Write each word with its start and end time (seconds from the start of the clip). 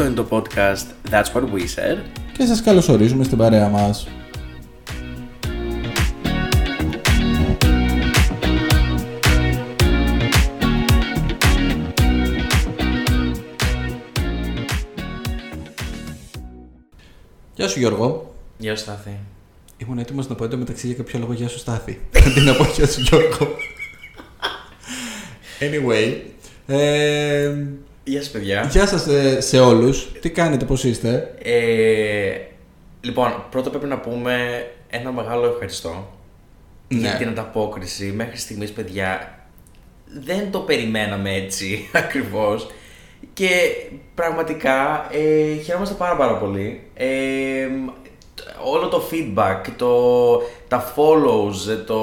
Αυτό 0.00 0.12
είναι 0.12 0.28
το 0.28 0.36
podcast 0.36 1.10
That's 1.10 1.32
What 1.32 1.42
We 1.42 1.60
Said. 1.60 1.98
Και 2.36 2.44
σας 2.46 2.62
καλωσορίζουμε 2.62 3.24
στην 3.24 3.38
παρέα 3.38 3.68
μας. 3.68 4.08
Γεια 17.54 17.68
σου 17.68 17.78
Γιώργο. 17.78 18.34
Γεια 18.58 18.76
σου 18.76 18.82
Στάθη. 18.82 19.18
Ήμουν 19.76 19.98
έτοιμος 19.98 20.28
να 20.28 20.34
πω 20.34 20.44
εντωμεταξύ 20.44 20.86
για 20.86 20.96
κάποιο 20.96 21.18
λόγο 21.18 21.32
Γεια 21.32 21.48
σου 21.48 21.58
Στάθη. 21.58 22.00
Αντί 22.26 22.40
να 22.40 22.54
πω 22.54 22.64
Γεια 22.64 22.86
σου 22.86 23.00
Γιώργο. 23.00 23.48
Anyway. 25.60 26.16
Ε, 26.66 27.54
Γεια 28.10 28.22
σας 28.22 28.30
παιδιά. 28.30 28.68
γεια 28.70 28.86
σας 28.86 29.06
ε, 29.06 29.40
σε 29.40 29.58
όλους. 29.58 30.12
Τι 30.20 30.30
κάνετε, 30.30 30.64
πώς 30.64 30.84
είστε; 30.84 31.34
Ε, 31.42 32.36
λοιπόν, 33.00 33.44
πρώτα 33.50 33.70
πρέπει 33.70 33.86
να 33.86 33.98
πούμε 33.98 34.66
ένα 34.88 35.12
μεγάλο 35.12 35.46
ευχαριστώ 35.46 36.18
Ναι. 36.88 36.98
για 36.98 37.16
την 37.16 37.28
ανταπόκριση. 37.28 38.12
Μέχρι 38.16 38.36
στιγμής 38.36 38.70
παιδιά 38.72 39.38
δεν 40.06 40.50
το 40.50 40.58
περιμέναμε 40.58 41.34
έτσι 41.34 41.88
ακριβώς 42.04 42.70
και 43.32 43.48
πραγματικά 44.14 45.06
ε, 45.12 45.54
χαιρόμαστε 45.62 45.94
πάρα 45.94 46.16
πάρα 46.16 46.36
πολύ. 46.36 46.82
Ε, 46.94 47.66
όλο 48.64 48.88
το 48.88 49.02
feedback, 49.10 49.60
το, 49.76 49.88
τα 50.68 50.92
follows, 50.96 51.76
το, 51.86 52.00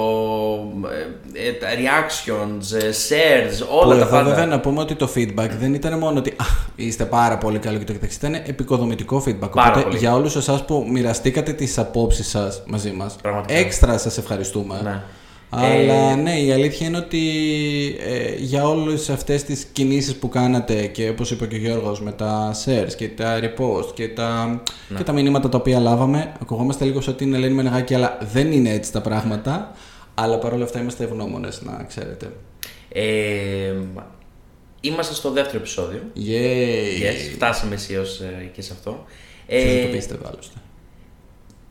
ε, 1.34 1.48
ε, 1.48 1.52
τα 1.52 1.68
reactions, 1.68 2.76
ε, 2.82 2.90
shares, 2.90 3.68
όλα 3.82 3.94
Που 3.94 4.00
τα 4.00 4.06
εδώ 4.06 4.10
πάντα. 4.18 4.24
βέβαια 4.30 4.46
να 4.46 4.60
πούμε 4.60 4.80
ότι 4.80 4.96
το 4.96 5.10
feedback 5.16 5.50
δεν 5.60 5.74
ήταν 5.74 5.98
μόνο 6.00 6.20
ότι 6.20 6.30
«Α, 6.30 6.46
είστε 6.76 7.06
πάρα 7.06 7.38
πολύ 7.38 7.60
καλοί 7.60 7.78
και 7.78 7.84
το 7.86 7.92
κοιτάξτε, 7.94 8.28
ήταν 8.28 8.42
επικοδομητικό 8.46 9.24
feedback. 9.28 9.50
Πάρα 9.54 9.70
Οπότε 9.70 9.82
πολύ. 9.82 9.98
για 9.98 10.14
όλους 10.16 10.36
εσάς 10.36 10.66
που 10.66 10.86
μοιραστήκατε 10.92 11.54
τις 11.54 11.78
απόψεις 11.78 12.30
σας 12.30 12.62
μαζί 12.68 12.92
μας, 12.92 13.16
Πραγματικά. 13.22 13.60
έξτρα 13.60 13.98
σας 13.98 14.18
ευχαριστούμε. 14.18 14.80
Ναι. 14.84 15.02
Αλλά 15.50 16.12
Ε, 16.12 16.16
ναι, 16.16 16.40
η 16.40 16.52
αλήθεια 16.52 16.88
είναι 16.88 16.98
ότι 16.98 17.20
ε, 18.00 18.36
για 18.38 18.68
όλες 18.68 19.10
αυτές 19.10 19.44
τις 19.44 19.64
κινήσεις 19.66 20.16
που 20.16 20.30
κάνατε 20.30 20.86
και 20.88 21.10
όπως 21.10 21.32
είπε 21.32 21.48
και 21.48 21.56
ο 21.56 21.60
Γιώργος 21.60 22.02
με 22.02 22.12
τα 22.12 22.56
shares 22.66 22.94
και 22.98 23.08
τα 23.10 23.40
repost 23.40 23.92
και 23.94 24.08
τα, 24.08 24.62
Ναι. 24.90 24.98
και 24.98 25.04
τα 25.04 25.12
μηνύματα 25.12 25.50
τα 25.50 25.58
οποία 25.58 25.80
λάβαμε, 25.80 26.34
ακουγόμαστε 26.42 26.86
λίγο 26.86 27.02
σαν 27.02 27.16
την 27.16 27.34
Ελένη 27.34 27.54
Μενεγάκη, 27.54 27.94
αλλά 27.94 28.18
δεν 28.34 28.52
είναι 28.52 28.70
έτσι 28.70 28.92
τα 28.92 29.02
πράγματα. 29.02 29.72
Αλλά 30.16 30.38
παρόλα 30.38 30.64
αυτά 30.64 30.80
είμαστε 30.80 31.04
ευγνώμονες, 31.04 31.62
να 31.62 31.84
ξέρετε. 31.88 32.32
Ε, 32.90 33.74
είμαστε 34.82 35.14
στο 35.14 35.32
δεύτερο 35.32 35.58
επεισόδιο. 35.58 36.00
Yay! 36.16 37.02
Yes, 37.04 37.34
φτάσαμε 37.36 37.76
αισίως 37.76 38.20
ε, 38.20 38.50
και 38.54 38.62
σε 38.62 38.74
αυτό. 38.74 39.06
Ποιος 39.48 39.64
δεν 39.64 39.78
Ε, 39.78 39.82
το 39.86 39.88
πίστευε 39.92 40.24
άλλωστε. 40.32 40.58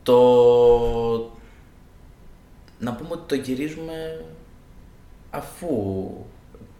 το... 0.03 1.31
Να 2.79 2.95
πούμε 2.95 3.09
ότι 3.11 3.27
το 3.27 3.35
γυρίζουμε 3.35 4.25
αφού 5.29 5.69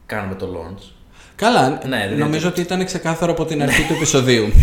κάνουμε 0.06 0.36
το 0.36 0.48
launch. 0.56 0.97
Καλά, 1.38 1.70
ναι, 1.88 2.08
δεν 2.10 2.18
νομίζω 2.18 2.40
είναι- 2.40 2.48
ότι 2.48 2.62
ήταν 2.62 2.86
ξεκάθαρο 2.86 3.32
από 3.32 3.46
την 3.46 3.62
αρχή 3.62 3.82
του 3.88 3.94
επεισοδίου. 3.94 4.46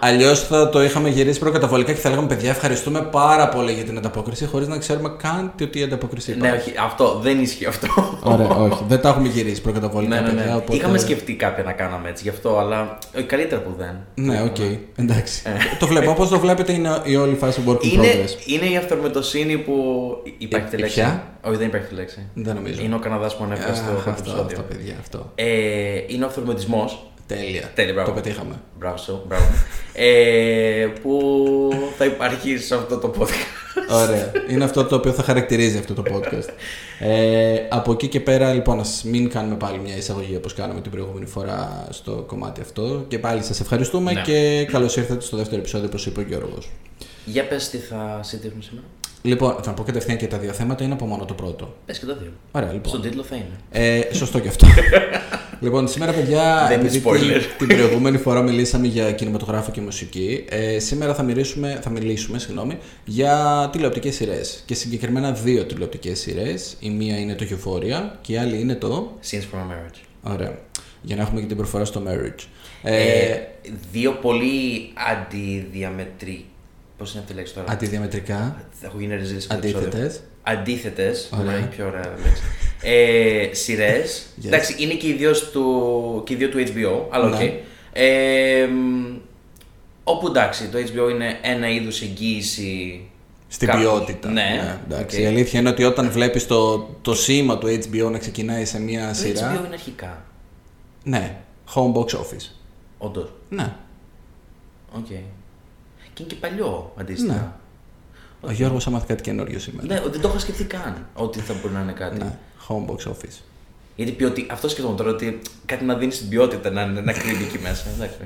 Αλλιώς 0.00 0.40
θα 0.46 0.68
το 0.68 0.82
είχαμε 0.82 1.08
γυρίσει 1.08 1.38
προκαταβολικά 1.38 1.92
και 1.92 1.98
θα 2.00 2.08
λέγαμε 2.10 2.26
παιδιά, 2.26 2.50
ευχαριστούμε 2.50 3.00
πάρα 3.00 3.48
πολύ 3.48 3.72
για 3.72 3.84
την 3.84 3.96
ανταπόκριση, 3.98 4.46
χωρίς 4.46 4.68
να 4.68 4.78
ξέρουμε 4.78 5.14
καν 5.22 5.52
τι 5.56 5.64
ότι 5.64 5.78
η 5.78 5.82
ανταπόκριση 5.82 6.30
Ναι, 6.30 6.46
υπάρχει. 6.46 6.68
όχι, 6.70 6.78
αυτό 6.78 7.18
δεν 7.22 7.40
ισχύει 7.40 7.64
αυτό. 7.66 8.18
Ωραία, 8.22 8.46
όχι. 8.70 8.84
Δεν 8.88 9.00
τα 9.00 9.08
έχουμε 9.08 9.28
γυρίσει 9.28 9.60
προκαταβολικά, 9.60 10.14
ναι, 10.14 10.20
ναι, 10.20 10.32
ναι. 10.32 10.40
παιδιά. 10.40 10.56
Οπότε... 10.56 10.76
Είχαμε 10.76 10.98
σκεφτεί 10.98 11.34
κάποια 11.34 11.62
να 11.64 11.72
κάναμε 11.72 12.08
έτσι 12.08 12.22
γι' 12.22 12.28
αυτό, 12.28 12.58
αλλά 12.58 12.98
ε, 13.12 13.22
καλύτερα 13.22 13.60
που 13.60 13.74
δεν. 13.78 13.94
Ναι, 14.14 14.42
οκ. 14.42 14.56
Εντάξει. 14.96 15.42
το 15.78 15.86
βλέπω. 15.86 16.10
Όπως 16.10 16.28
το 16.28 16.38
βλέπετε, 16.38 16.72
είναι 16.72 17.00
η 17.04 17.16
όλη 17.16 17.34
φάση 17.34 17.62
work 17.66 17.72
in 17.72 17.84
Ε. 17.84 17.88
Είναι, 17.92 18.06
progress. 18.06 18.46
είναι 18.48 18.66
η 18.72 18.76
αυθορμητοσύνη 18.76 19.56
που 19.58 19.74
υπάρχει 20.38 20.68
τη 20.68 20.76
Ε, 20.76 20.78
λέξη. 20.78 20.94
ποια; 20.94 21.27
Όχι, 21.44 21.56
δεν 21.56 21.66
υπάρχει 21.66 21.88
τη 21.88 21.94
λέξη. 21.94 22.26
Δεν 22.34 22.54
νομίζω. 22.54 22.82
Είναι 22.82 22.94
ο 22.94 22.98
Καναδάς 22.98 23.36
που 23.36 23.44
ανέφερα 23.44 23.74
στο 23.74 23.84
Αχ, 23.84 23.92
πρώτο 23.92 24.10
αυτό, 24.10 24.30
επεισόδιο. 24.30 24.44
αυτό, 24.46 24.62
παιδιά, 24.62 24.96
αυτό. 25.00 25.32
Ε, 25.34 26.00
είναι 26.06 26.24
ο 26.24 26.26
αυθορμητισμό. 26.26 26.90
Τέλεια. 27.26 27.70
Τέλεια, 27.74 27.92
μπράβο. 27.92 28.08
Το 28.08 28.14
πετύχαμε. 28.14 28.54
Μπράβο 28.78 28.96
σου, 28.96 29.24
μπράβο. 29.28 29.44
ε, 29.92 30.86
που 31.02 31.20
θα 31.98 32.04
υπάρχει 32.04 32.58
σε 32.58 32.74
αυτό 32.74 32.98
το 32.98 33.12
podcast. 33.18 33.92
Ωραία. 33.92 34.32
Είναι 34.50 34.64
αυτό 34.64 34.84
το 34.84 34.94
οποίο 34.96 35.12
θα 35.12 35.22
χαρακτηρίζει 35.22 35.78
αυτό 35.78 35.94
το 35.94 36.02
podcast. 36.12 36.48
Ε, 36.98 37.56
από 37.68 37.92
εκεί 37.92 38.08
και 38.08 38.20
πέρα, 38.20 38.52
λοιπόν, 38.52 38.80
ας 38.80 39.02
μην 39.04 39.30
κάνουμε 39.30 39.56
πάλι 39.56 39.78
μια 39.78 39.96
εισαγωγή 39.96 40.36
όπως 40.36 40.54
κάναμε 40.54 40.80
την 40.80 40.90
προηγούμενη 40.90 41.26
φορά 41.26 41.86
στο 41.90 42.12
κομμάτι 42.26 42.60
αυτό. 42.60 43.04
Και 43.08 43.18
πάλι 43.18 43.42
σας 43.42 43.60
ευχαριστούμε 43.60 44.12
Ναι. 44.12 44.20
και 44.22 44.66
καλώς 44.72 44.96
ήρθατε 44.96 45.20
στο 45.20 45.36
δεύτερο 45.36 45.60
επεισόδιο, 45.60 45.86
όπως 45.86 46.06
είπε 46.06 46.20
ο 46.20 46.24
Γιώργος. 46.28 46.70
Για 47.24 47.44
πες 47.48 47.68
τι 47.70 47.76
θα 47.78 48.20
συζητήσουμε 48.22 48.62
σήμερα. 48.62 48.86
Λοιπόν, 49.28 49.56
θα 49.62 49.72
πω 49.72 49.82
κατευθείαν 49.82 50.16
και 50.16 50.26
τα 50.26 50.38
δύο 50.38 50.52
θέματα 50.52 50.84
είναι 50.84 50.92
από 50.92 51.06
μόνο 51.06 51.24
το 51.24 51.34
πρώτο. 51.34 51.74
Πες 51.86 51.98
και 51.98 52.06
τα 52.06 52.14
δύο. 52.14 52.32
Ωραία, 52.50 52.72
λοιπόν. 52.72 52.88
Στον 52.88 53.02
τίτλο 53.02 53.22
θα 53.22 53.34
είναι. 53.36 53.46
Ε, 53.70 54.14
σωστό 54.14 54.38
και 54.38 54.48
αυτό. 54.48 54.66
λοιπόν, 55.60 55.88
σήμερα, 55.88 56.12
παιδιά, 56.12 56.66
Δεν 56.68 56.78
είναι 56.78 56.88
επειδή 56.88 57.02
spoiler. 57.06 57.42
την, 57.58 57.66
την 57.68 57.76
προηγούμενη 57.76 58.18
φορά 58.18 58.42
μιλήσαμε 58.42 58.86
για 58.86 59.12
κινηματογράφο 59.12 59.70
και 59.70 59.80
μουσική, 59.80 60.44
ε, 60.48 60.78
σήμερα 60.78 61.14
θα 61.14 61.22
μιλήσουμε, 61.22 61.78
θα 61.82 61.90
μιλήσουμε 61.90 62.38
συγγνώμη, 62.38 62.78
για 63.04 63.68
τηλεοπτικές 63.72 64.14
σειρές. 64.14 64.62
Και 64.66 64.74
συγκεκριμένα 64.74 65.32
δύο 65.32 65.64
τηλεοπτικές 65.64 66.18
σειρές. 66.18 66.76
Η 66.80 66.90
μία 66.90 67.18
είναι 67.18 67.34
το 67.34 67.44
Euphoria 67.50 68.10
και 68.20 68.32
η 68.32 68.36
άλλη 68.36 68.60
είναι 68.60 68.74
το... 68.74 69.18
Scenes 69.30 69.36
from 69.36 69.58
a 69.58 69.72
Marriage. 69.72 70.32
Ωραία. 70.32 70.58
Για 71.02 71.16
να 71.16 71.22
έχουμε 71.22 71.40
και 71.40 71.46
την 71.46 71.56
προφορά 71.56 71.84
στο 71.84 72.02
marriage. 72.06 72.44
Ε, 72.82 73.22
Ε, 73.32 73.40
δύο 73.92 74.12
πολύ 74.12 74.92
αντιδιαμετροί. 75.12 76.44
Πώς 76.98 77.10
είναι 77.12 77.20
αυτή 77.20 77.32
η 77.32 77.36
λέξη 77.36 77.54
τώρα; 77.54 77.72
αντιδιαμετρικά, 77.72 78.64
Θα 78.70 78.86
έχω 78.86 78.98
γίνει 79.00 79.16
ρεζίλη 79.16 79.40
σε 79.40 79.46
αυτό 79.50 79.60
το 79.60 79.66
επεισόδιο. 79.68 79.88
αντίθετες. 79.88 80.20
Αντίθετες. 80.42 81.28
Ωραία. 81.40 81.58
Ναι, 81.58 81.66
πιο 81.66 81.86
ωραία 81.86 82.14
λέξη. 82.24 82.42
Ε, 82.82 83.48
Σειρές. 83.54 84.26
Yes. 84.42 84.46
Εντάξει, 84.46 84.74
είναι 84.78 84.94
και 84.94 85.08
οι 85.08 85.12
δύο 85.12 85.32
του, 85.52 86.22
και 86.26 86.32
οι 86.32 86.36
δύο 86.36 86.48
του 86.48 86.58
HBO, 86.58 87.06
αλλά 87.10 87.26
οκ. 87.26 87.38
Ναι. 87.40 87.60
Ε, 87.92 88.66
μ, 88.66 89.16
όπου 90.04 90.26
εντάξει, 90.26 90.68
το 90.68 90.78
HBO 90.78 91.10
είναι 91.10 91.38
ένα 91.42 91.70
είδους 91.70 92.00
εγγύηση. 92.02 93.02
Στην 93.48 93.68
κάπως. 93.68 93.82
ποιότητα. 93.82 94.30
Ναι, 94.30 94.78
εντάξει. 94.86 95.16
οκ. 95.16 95.22
Η 95.22 95.26
αλήθεια 95.26 95.60
είναι 95.60 95.68
ότι 95.68 95.84
όταν 95.84 96.10
βλέπεις 96.10 96.46
το, 96.46 96.78
το 97.02 97.14
σήμα 97.14 97.58
του 97.58 97.66
HBO 97.66 98.10
να 98.10 98.18
ξεκινάει 98.18 98.64
σε 98.64 98.80
μια 98.80 99.08
Το 99.08 99.14
σειρά... 99.14 99.54
HBO 99.62 99.64
είναι 99.66 99.74
αρχικά. 99.74 100.22
Ναι, 101.04 101.36
home 101.74 101.92
box 101.92 102.06
office. 102.06 102.50
Όντως. 102.98 103.32
Ναι. 103.48 103.72
Οκ. 104.96 105.06
Και 106.18 106.24
είναι 106.24 106.32
και 106.32 106.48
παλιό 106.48 106.92
αντίστοιχα. 106.96 107.32
Ναι. 107.34 108.48
Ο 108.48 108.52
Γιώργος 108.52 108.86
έμαθε 108.86 109.04
κάτι 109.08 109.22
καινούριο 109.22 109.58
σήμερα. 109.58 109.86
Ναι, 109.86 110.00
δεν 110.10 110.20
το 110.20 110.28
είχα 110.28 110.38
σκεφτεί 110.38 110.64
καν 110.64 111.06
ότι 111.14 111.38
θα 111.38 111.54
μπορεί 111.62 111.74
να 111.74 111.80
είναι 111.80 111.92
κάτι. 111.92 112.18
Ναι, 112.18 112.34
home 112.68 112.90
box 112.90 113.10
office. 113.12 113.38
Γιατί 113.96 114.12
ποιοτι... 114.12 114.46
αυτό 114.50 114.68
σκεφτόμουν 114.68 114.96
τώρα 114.96 115.10
ότι 115.10 115.38
κάτι 115.66 115.84
να 115.84 115.94
δίνεις 115.94 116.14
στην 116.16 116.28
ποιότητα 116.28 116.70
να, 116.70 116.82
είναι- 116.82 117.00
να 117.00 117.12
κρύβει 117.12 117.44
εκεί 117.44 117.58
μέσα. 117.58 117.84
Εντάξει. 117.96 118.18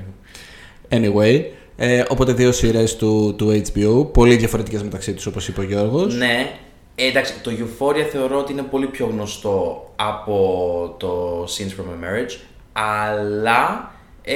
Anyway, 0.89 1.43
ε, 1.75 2.03
οπότε 2.09 2.33
δύο 2.33 2.51
σειρές 2.51 2.95
του, 2.95 3.35
του 3.37 3.61
HBO, 3.73 4.13
πολύ 4.13 4.35
διαφορετικές 4.35 4.83
μεταξύ 4.83 5.13
τους 5.13 5.25
όπως 5.25 5.47
είπε 5.47 5.59
ο 5.59 5.63
Γιώργος. 5.63 6.15
Ναι. 6.15 6.57
Ε, 6.95 7.05
εντάξει, 7.07 7.33
το 7.41 7.51
Euphoria 7.51 8.07
θεωρώ 8.11 8.37
ότι 8.39 8.51
είναι 8.51 8.61
πολύ 8.61 8.87
πιο 8.87 9.05
γνωστό 9.05 9.91
από 9.95 10.95
το 10.99 11.43
Scenes 11.43 11.69
from 11.81 11.85
a 11.85 12.05
Marriage, 12.05 12.37
αλλά 12.73 13.91
ε, 14.25 14.35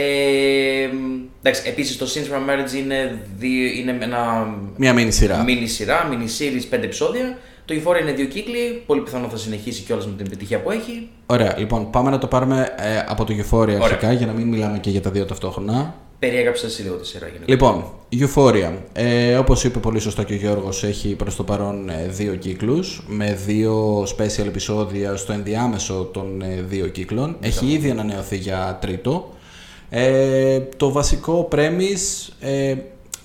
εντάξει, 1.41 1.61
επίσης 1.65 1.97
το 1.97 2.05
Scenes 2.05 2.33
from 2.33 2.49
a 2.49 2.51
Marriage 2.51 2.73
είναι, 2.77 3.19
δύο, 3.37 3.65
είναι 3.65 3.97
ένα 4.01 4.47
Μια 4.75 4.93
mini 4.97 5.07
σειρά. 5.09 5.45
mini 5.47 5.67
σειρά, 5.67 6.09
mini 6.11 6.41
series, 6.41 6.63
πέντε 6.69 6.85
επεισόδια. 6.85 7.37
Το 7.65 7.73
Euphoria 7.73 8.01
είναι 8.01 8.11
δύο 8.11 8.25
κύκλοι, 8.25 8.83
πολύ 8.85 9.01
πιθανό 9.01 9.27
θα 9.29 9.37
συνεχίσει 9.37 9.81
κιόλας 9.81 10.07
με 10.07 10.13
την 10.17 10.25
επιτυχία 10.25 10.59
που 10.61 10.71
έχει. 10.71 11.07
Ωραία, 11.25 11.55
λοιπόν, 11.57 11.89
πάμε 11.89 12.09
να 12.09 12.17
το 12.17 12.27
πάρουμε 12.27 12.73
ε, 12.77 13.03
από 13.07 13.23
το 13.23 13.33
Euphoria 13.33 13.79
αρχικά 13.81 14.11
για 14.11 14.25
να 14.25 14.31
μην 14.31 14.47
μιλάμε 14.47 14.79
και 14.79 14.89
για 14.89 15.01
τα 15.01 15.11
δύο 15.11 15.25
ταυτόχρονα. 15.25 15.95
Περιέγραψες 16.19 16.71
εσύ 16.71 16.81
λίγο 16.81 16.95
τη 16.95 17.07
σειρά 17.07 17.27
γενικά. 17.27 17.45
Λοιπόν, 17.47 17.85
Euphoria. 18.11 18.71
Ε, 18.93 19.35
όπως 19.35 19.63
είπε 19.63 19.79
πολύ 19.79 19.99
σωστά 19.99 20.23
και 20.23 20.33
ο 20.33 20.35
Γιώργος, 20.35 20.83
έχει 20.83 21.15
προς 21.15 21.35
το 21.35 21.43
παρόν 21.43 21.89
ε, 21.89 22.07
δύο 22.09 22.35
κύκλους 22.35 23.03
με 23.07 23.37
δύο 23.45 24.01
special 24.03 24.45
επεισόδια 24.45 25.15
στο 25.15 25.33
ενδιάμεσο 25.33 26.09
των 26.13 26.41
ε, 26.41 26.61
δύο 26.67 26.87
κύκλων. 26.87 27.37
Έχει 27.41 27.65
ήδη 27.65 27.89
ανανεωθεί 27.89 28.37
για 28.37 28.77
τρίτο. 28.81 29.31
Ε, 29.89 30.59
το 30.77 30.91
βασικό 30.91 31.47
premise 31.51 32.29
ε, 32.39 32.75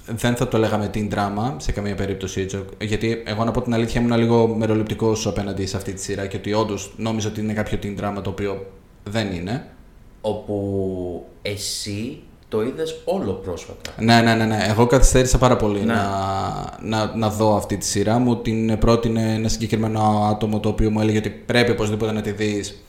δεν 0.07 0.37
θα 0.37 0.49
το 0.49 0.59
λέγαμε 0.59 0.89
την 0.89 1.11
δράμα 1.11 1.57
σε 1.59 1.73
καμία 1.73 1.95
περίπτωση 1.95 2.41
έτσι, 2.41 2.65
γιατί 2.81 3.23
εγώ 3.27 3.45
να 3.45 3.51
πω 3.51 3.63
την 3.63 3.75
αλήθεια 3.75 4.01
ήμουν 4.01 4.19
λίγο 4.19 4.47
μεροληπτικός 4.47 5.27
απέναντι 5.27 5.67
σε 5.67 5.77
αυτή 5.77 5.93
τη 5.93 6.03
σειρά 6.03 6.27
και 6.27 6.37
ότι 6.37 6.53
όντως 6.53 6.93
νόμιζα 6.97 7.29
ότι 7.29 7.41
είναι 7.41 7.53
κάποιο 7.53 7.79
την 7.79 7.97
δράμα 7.97 8.21
το 8.21 8.31
οποίο 8.31 8.67
δεν 9.05 9.33
είναι. 9.33 9.67
Όπου 10.21 11.25
εσύ 11.43 12.19
το 12.49 12.63
είδες 12.63 13.01
όλο 13.05 13.33
πρόσφατα. 13.33 13.91
Ναι, 13.99 14.21
ναι, 14.21 14.35
ναι, 14.35 14.45
ναι. 14.45 14.67
Εγώ 14.69 14.87
καθυστέρησα 14.87 15.39
πάρα 15.39 15.57
πολύ 15.57 15.79
Ναι. 15.79 15.85
να, 15.85 16.79
να, 16.83 17.17
να 17.17 17.29
δω 17.31 17.57
αυτή 17.57 17.77
τη 17.77 17.85
σειρά. 17.85 18.19
Μου 18.19 18.37
την 18.37 18.79
πρότεινε 18.79 19.35
ένα 19.35 19.49
συγκεκριμένο 19.49 20.29
άτομο 20.31 20.61
το 20.61 20.69
οποίο 20.69 20.91
μου 20.91 21.01
έλεγε 21.01 21.19
ότι 21.19 21.31
πρέπει 21.31 21.71
οπωσδήποτε 21.71 22.13
να 22.13 22.21
τη 22.21 22.31
δεις. 22.31 22.83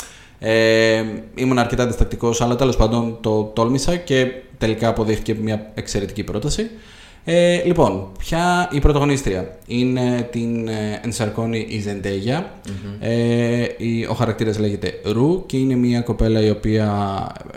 Ε, 0.45 1.03
ήμουν 1.35 1.59
αρκετά 1.59 1.87
διστακτικό, 1.87 2.33
αλλά 2.39 2.55
τέλος 2.55 2.75
πάντων 2.75 3.17
το 3.21 3.43
τόλμησα 3.43 3.95
και 3.95 4.31
τελικά 4.57 4.87
αποδείχθηκε 4.87 5.33
μια 5.33 5.71
εξαιρετική 5.73 6.23
πρόταση. 6.23 6.69
Ε, 7.25 7.63
λοιπόν, 7.65 8.07
ποια 8.17 8.69
η 8.71 8.79
πρωταγωνίστρια; 8.79 9.57
Είναι 9.67 10.27
την 10.31 10.67
ε, 10.67 10.99
ενσαρκώνει 11.03 11.65
η 11.69 11.79
ζεντεγια 11.79 12.53
Ε, 12.99 13.65
η, 13.77 14.05
ο 14.05 14.13
χαρακτήρας 14.13 14.59
λέγεται 14.59 14.99
Ρου 15.03 15.43
και 15.45 15.57
είναι 15.57 15.75
μια 15.75 16.01
κοπέλα 16.01 16.41
η 16.41 16.49
οποία 16.49 16.87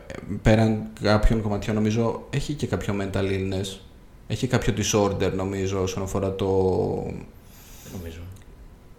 ε, 0.06 0.12
πέραν 0.42 0.82
κάποιων 1.02 1.42
κομματιών 1.42 1.76
νομίζω 1.76 2.26
έχει 2.30 2.52
και 2.52 2.66
κάποιο 2.66 2.94
mental 3.00 3.24
illness. 3.24 3.78
Έχει 4.26 4.46
κάποιο 4.46 4.74
disorder 4.76 5.32
νομίζω 5.36 5.82
όσον 5.82 6.02
αφορά 6.02 6.34
το... 6.34 6.46
Δεν 7.82 8.00
νομίζω. 8.00 8.25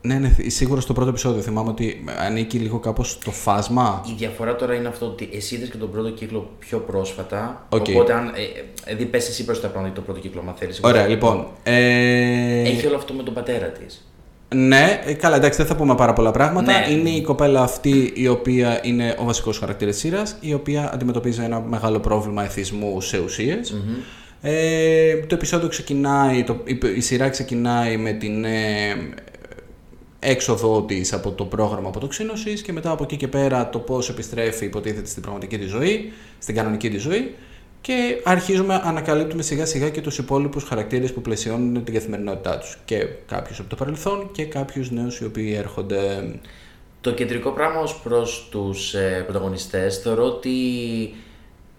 Ναι, 0.07 0.15
ναι, 0.15 0.35
σίγουρα 0.47 0.81
στο 0.81 0.93
πρώτο 0.93 1.09
επεισόδιο 1.09 1.41
θυμάμαι 1.41 1.69
ότι 1.69 2.03
ανήκει 2.19 2.57
λίγο 2.57 2.79
κάπως 2.79 3.11
στο 3.11 3.31
φάσμα. 3.31 4.03
Η 4.09 4.13
διαφορά 4.17 4.55
τώρα 4.55 4.73
είναι 4.73 4.87
αυτό 4.87 5.05
ότι 5.05 5.29
εσύ 5.33 5.55
είδες 5.55 5.69
και 5.69 5.77
τον 5.77 5.91
πρώτο 5.91 6.09
κύκλο 6.09 6.49
πιο 6.59 6.77
πρόσφατα. 6.77 7.65
Οκ. 7.69 7.85
Οπότε, 7.89 8.13
αν. 8.13 8.27
Ε, 8.27 8.91
ε, 8.91 8.95
δει, 8.95 9.05
πες 9.05 9.27
εσύ 9.27 9.45
προς 9.45 9.61
τα 9.61 9.67
πράγματα 9.67 9.93
το 9.93 10.01
πρώτο 10.01 10.19
κύκλο, 10.19 10.43
αν 10.47 10.53
θέλεις. 10.57 10.79
Ωραία, 10.83 11.07
λοιπόν. 11.07 11.47
Ε... 11.63 12.61
Έχει 12.61 12.87
όλο 12.87 12.95
αυτό 12.95 13.13
με 13.13 13.23
τον 13.23 13.33
πατέρα 13.33 13.65
της. 13.65 14.11
Ναι, 14.55 15.01
ε, 15.05 15.13
καλά, 15.13 15.35
εντάξει, 15.35 15.57
δεν 15.57 15.67
θα 15.67 15.75
πούμε 15.75 15.95
πάρα 15.95 16.13
πολλά 16.13 16.31
πράγματα. 16.31 16.71
Ναι. 16.71 16.93
Είναι 16.93 17.09
η 17.09 17.21
κοπέλα 17.21 17.61
αυτή 17.61 18.11
η 18.15 18.27
οποία 18.27 18.79
είναι 18.83 19.15
ο 19.19 19.23
βασικός 19.23 19.57
χαρακτήρας 19.57 19.93
της 19.93 20.03
σειράς, 20.03 20.37
η 20.39 20.53
οποία 20.53 20.93
αντιμετωπίζει 20.93 21.43
ένα 21.43 21.59
μεγάλο 21.59 21.99
πρόβλημα 21.99 22.43
εθισμού 22.43 23.01
σε 23.01 23.19
ουσίες 23.19 23.59
Ε, 24.41 25.15
το 25.27 25.35
επεισόδιο 25.35 25.67
ξεκινάει, 25.67 26.43
το, 26.43 26.57
η, 26.63 26.77
η 26.95 26.99
σειρά 26.99 27.29
ξεκινάει 27.29 27.97
με 27.97 28.11
την 28.11 28.45
ε, 28.45 28.95
έξοδό 30.19 30.81
της 30.81 31.13
από 31.13 31.31
το 31.31 31.45
πρόγραμμα 31.45 31.87
αποτοξίνωσης 31.87 32.61
και 32.61 32.71
μετά 32.71 32.91
από 32.91 33.03
εκεί 33.03 33.17
και 33.17 33.27
πέρα 33.27 33.69
το 33.69 33.79
πώς 33.79 34.09
επιστρέφει 34.09 34.65
υποτίθεται 34.65 35.07
στην 35.07 35.21
πραγματική 35.21 35.57
της 35.57 35.69
ζωή, 35.69 36.11
στην 36.39 36.55
κανονική 36.55 36.89
της 36.89 37.01
ζωή 37.01 37.35
και 37.81 38.21
αρχίζουμε, 38.23 38.81
ανακαλύπτουμε 38.83 39.41
σιγά 39.41 39.65
σιγά 39.65 39.89
και 39.89 40.01
τους 40.01 40.17
υπόλοιπους 40.17 40.63
χαρακτήρες 40.63 41.13
που 41.13 41.21
πλαισιώνουν 41.21 41.83
την 41.83 41.93
καθημερινότητά 41.93 42.57
τους. 42.57 42.77
Και 42.85 43.07
κάποιους 43.27 43.59
από 43.59 43.69
το 43.69 43.75
παρελθόν 43.75 44.29
και 44.31 44.45
κάποιους 44.45 44.91
νέους 44.91 45.19
οι 45.19 45.25
οποίοι 45.25 45.55
έρχονται. 45.57 46.31
Το 47.01 47.13
κεντρικό 47.13 47.51
πράγμα 47.51 47.79
ως 47.79 47.99
προς 47.99 48.47
τους 48.51 48.93
ε, 48.93 49.23
πρωταγωνιστές 49.23 49.97
θεωρώ 49.97 50.23
ότι 50.23 50.51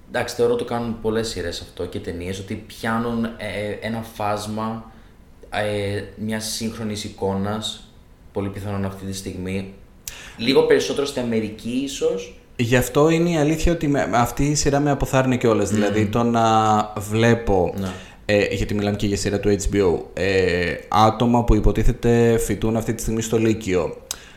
εντάξει 0.08 0.34
θεωρώ 0.34 0.54
το 0.54 0.64
κάνουν 0.64 1.00
πολλές 1.00 1.28
σειρές 1.28 1.60
αυτό 1.60 1.86
και 1.86 1.98
ταινίες 1.98 2.38
ότι 2.38 2.54
πιάνουν 2.54 3.24
ε, 3.24 3.70
ένα 3.80 4.02
φάσμα 4.02 4.92
ε, 5.50 6.02
μιας 6.16 6.44
σύγχρονης 6.44 7.04
εικόνας 7.04 7.87
πολύ 8.38 8.50
πιθανόν 8.50 8.84
αυτή 8.84 9.04
τη 9.06 9.12
στιγμή 9.12 9.72
λίγο 10.36 10.62
περισσότερο 10.62 11.06
στην 11.06 11.22
Αμερική 11.22 11.80
ίσως 11.84 12.32
Γι' 12.60 12.76
αυτό 12.76 13.08
είναι 13.08 13.30
η 13.30 13.36
αλήθεια 13.36 13.72
ότι 13.72 13.88
με, 13.88 14.10
αυτή 14.12 14.44
η 14.44 14.54
σειρά 14.54 14.80
με 14.80 14.90
αποθάρρυνε 14.90 15.36
κιόλας. 15.36 15.70
Δηλαδή 15.70 16.06
το 16.06 16.22
να 16.22 16.42
βλέπω. 16.96 17.74
Ναι. 17.78 17.88
Ε, 18.24 18.54
γιατί 18.54 18.74
μιλάμε 18.74 18.96
και 18.96 19.06
για 19.06 19.16
σειρά 19.16 19.40
του 19.40 19.48
HBO. 19.48 20.00
Ε, 20.12 20.74
άτομα 20.88 21.44
που 21.44 21.54
υποτίθεται 21.54 22.38
φοιτούν 22.38 22.76
αυτή 22.76 22.94
τη 22.94 23.02
στιγμή 23.02 23.22
στο 23.22 23.38
Λύκειο. 23.38 23.96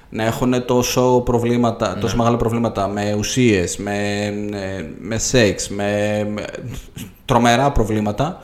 Να 0.10 0.24
έχουν 0.24 0.66
τόσο, 0.66 1.22
προβλήματα, 1.26 1.98
τόσο 1.98 2.18
μεγάλα 2.18 2.38
προβλήματα 2.38 2.88
με 2.88 3.16
ουσίες, 3.18 3.78
με, 3.78 4.26
ε, 4.52 4.86
με 5.00 5.18
σεξ, 5.18 5.70
με, 5.70 6.24
με 6.30 6.46
τρομερά 7.26 7.72
προβλήματα. 7.72 8.42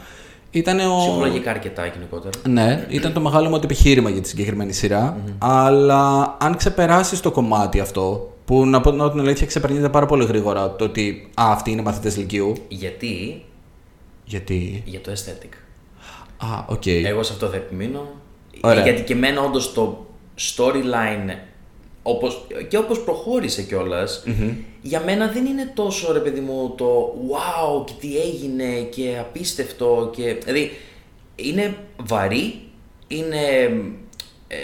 Ήταν 0.57 0.79
ο... 0.79 0.97
ψυχολογικά 0.97 1.49
αρκετά 1.51 1.85
γενικότερα 1.85 2.39
Ναι, 2.49 2.85
ήταν 2.89 3.13
το 3.13 3.19
μεγάλο 3.19 3.49
μου 3.49 3.59
επιχείρημα 3.63 4.09
για 4.09 4.21
τη 4.21 4.27
συγκεκριμένη 4.27 4.73
σειρά. 4.73 5.17
Αλλά 5.37 6.35
αν 6.39 6.55
ξεπεράσεις 6.55 7.19
το 7.19 7.31
κομμάτι 7.31 7.79
αυτό, 7.79 8.33
που 8.45 8.65
να 8.65 8.81
πω 8.81 8.91
να 8.91 9.03
πω 9.03 9.09
την 9.09 9.19
αλήθεια 9.19 9.47
ξεπερνείται 9.47 9.89
πάρα 9.89 10.05
πολύ 10.05 10.25
γρήγορα 10.25 10.75
το 10.75 10.83
ότι 10.83 11.31
α, 11.33 11.51
αυτοί 11.51 11.71
είναι 11.71 11.81
μαθητές 11.81 12.17
Λυκείου. 12.17 12.53
γιατί; 12.67 13.45
Γιατί; 14.25 14.83
για 14.85 15.01
το 15.01 15.11
aesthetic 15.11 15.53
Α, 16.37 16.63
οκ. 16.67 16.85
Εγώ 16.85 17.23
σε 17.23 17.33
αυτό 17.33 17.47
θα 17.47 17.55
επιμείνω. 17.55 18.07
Ωραία. 18.61 18.83
Γιατί 18.83 19.01
και 19.01 19.13
εμένα 19.13 19.41
όντως 19.41 19.73
το 19.73 20.05
storyline 20.39 21.35
όπως, 22.09 22.47
και 22.67 22.77
όπως 22.77 22.99
προχώρησε 23.03 23.61
κιόλας, 23.63 24.23
για 24.81 25.01
μένα 25.05 25.27
δεν 25.27 25.45
είναι 25.45 25.71
τόσο 25.73 26.13
ρε 26.13 26.19
παιδί 26.19 26.39
μου 26.39 26.73
το 26.77 27.13
wow 27.29 27.85
και 27.85 27.93
τι 27.99 28.17
έγινε 28.17 28.79
και 28.89 29.15
απίστευτο 29.19 30.11
και 30.15 30.37
δηλαδή 30.45 30.71
είναι 31.35 31.75
βαρύ, 32.03 32.59
είναι 33.07 33.37
ε, 34.47 34.57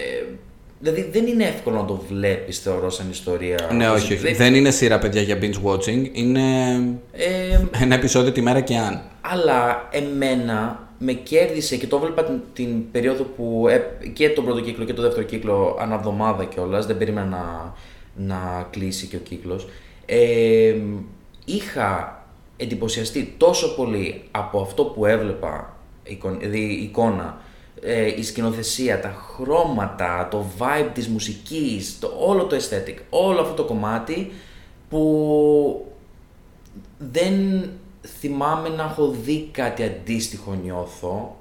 δηλαδή 0.79 1.09
δεν 1.11 1.25
είναι 1.27 1.43
εύκολο 1.43 1.75
να 1.75 1.85
το 1.85 2.03
βλέπεις 2.09 2.59
θεωρώ 2.59 2.89
σαν 2.89 3.09
ιστορία. 3.09 3.69
Ναι, 3.73 3.89
όχι, 3.89 4.13
όχι. 4.13 4.21
Δεν- 4.23 4.35
Δεν 4.35 4.55
είναι 4.55 4.71
σειρά 4.71 4.99
παιδιά 4.99 5.21
για 5.21 5.37
binge 5.41 5.69
watching. 5.71 6.09
Είναι 6.11 6.41
ε, 7.11 7.59
ένα 7.81 7.95
επεισόδιο 7.95 8.31
τη 8.31 8.41
μέρα 8.41 8.61
και 8.61 8.77
αν. 8.77 9.01
Αλλά 9.21 9.87
εμένα 9.91 10.82
με 11.05 11.13
κέρδισε 11.13 11.77
και 11.77 11.87
το 11.87 11.95
έβλεπα 11.95 12.23
την, 12.23 12.41
την 12.53 12.91
περίοδο 12.91 13.23
που 13.23 13.67
ε, 13.67 14.07
και 14.13 14.29
τον 14.29 14.45
πρώτο 14.45 14.61
κύκλο 14.61 14.85
και 14.85 14.93
τον 14.93 15.03
δεύτερο 15.03 15.25
κύκλο 15.25 15.77
αναβδομάδα 15.79 16.45
κιόλας. 16.45 16.85
Δεν 16.85 16.97
περίμενα 16.97 17.27
να, 17.27 17.73
να 18.15 18.67
κλείσει 18.69 19.07
και 19.07 19.15
ο 19.15 19.19
κύκλος. 19.19 19.67
Ε, 20.05 20.75
είχα 21.45 22.21
εντυπωσιαστεί 22.57 23.33
τόσο 23.37 23.75
πολύ 23.75 24.23
από 24.31 24.61
αυτό 24.61 24.85
που 24.85 25.05
έβλεπα, 25.05 25.77
εικο- 26.03 26.37
δηλαδή 26.39 26.59
η 26.59 26.83
εικόνα, 26.83 27.37
ε, 27.81 28.05
η 28.05 28.23
σκηνοθεσία, 28.23 29.01
τα 29.01 29.15
χρώματα, 29.35 30.27
το 30.31 30.45
vibe 30.59 30.89
της 30.93 31.07
μουσικής, 31.07 31.99
το, 31.99 32.13
όλο 32.19 32.43
το 32.43 32.55
aesthetic, 32.55 32.97
όλο 33.09 33.41
αυτό 33.41 33.53
το 33.53 33.63
κομμάτι 33.63 34.31
που 34.89 35.85
δεν 36.97 37.33
θυμάμαι 38.19 38.69
να 38.69 38.83
έχω 38.83 39.15
δει 39.23 39.49
κάτι 39.51 39.83
αντίστοιχο 39.83 40.53
νιώθω 40.63 41.37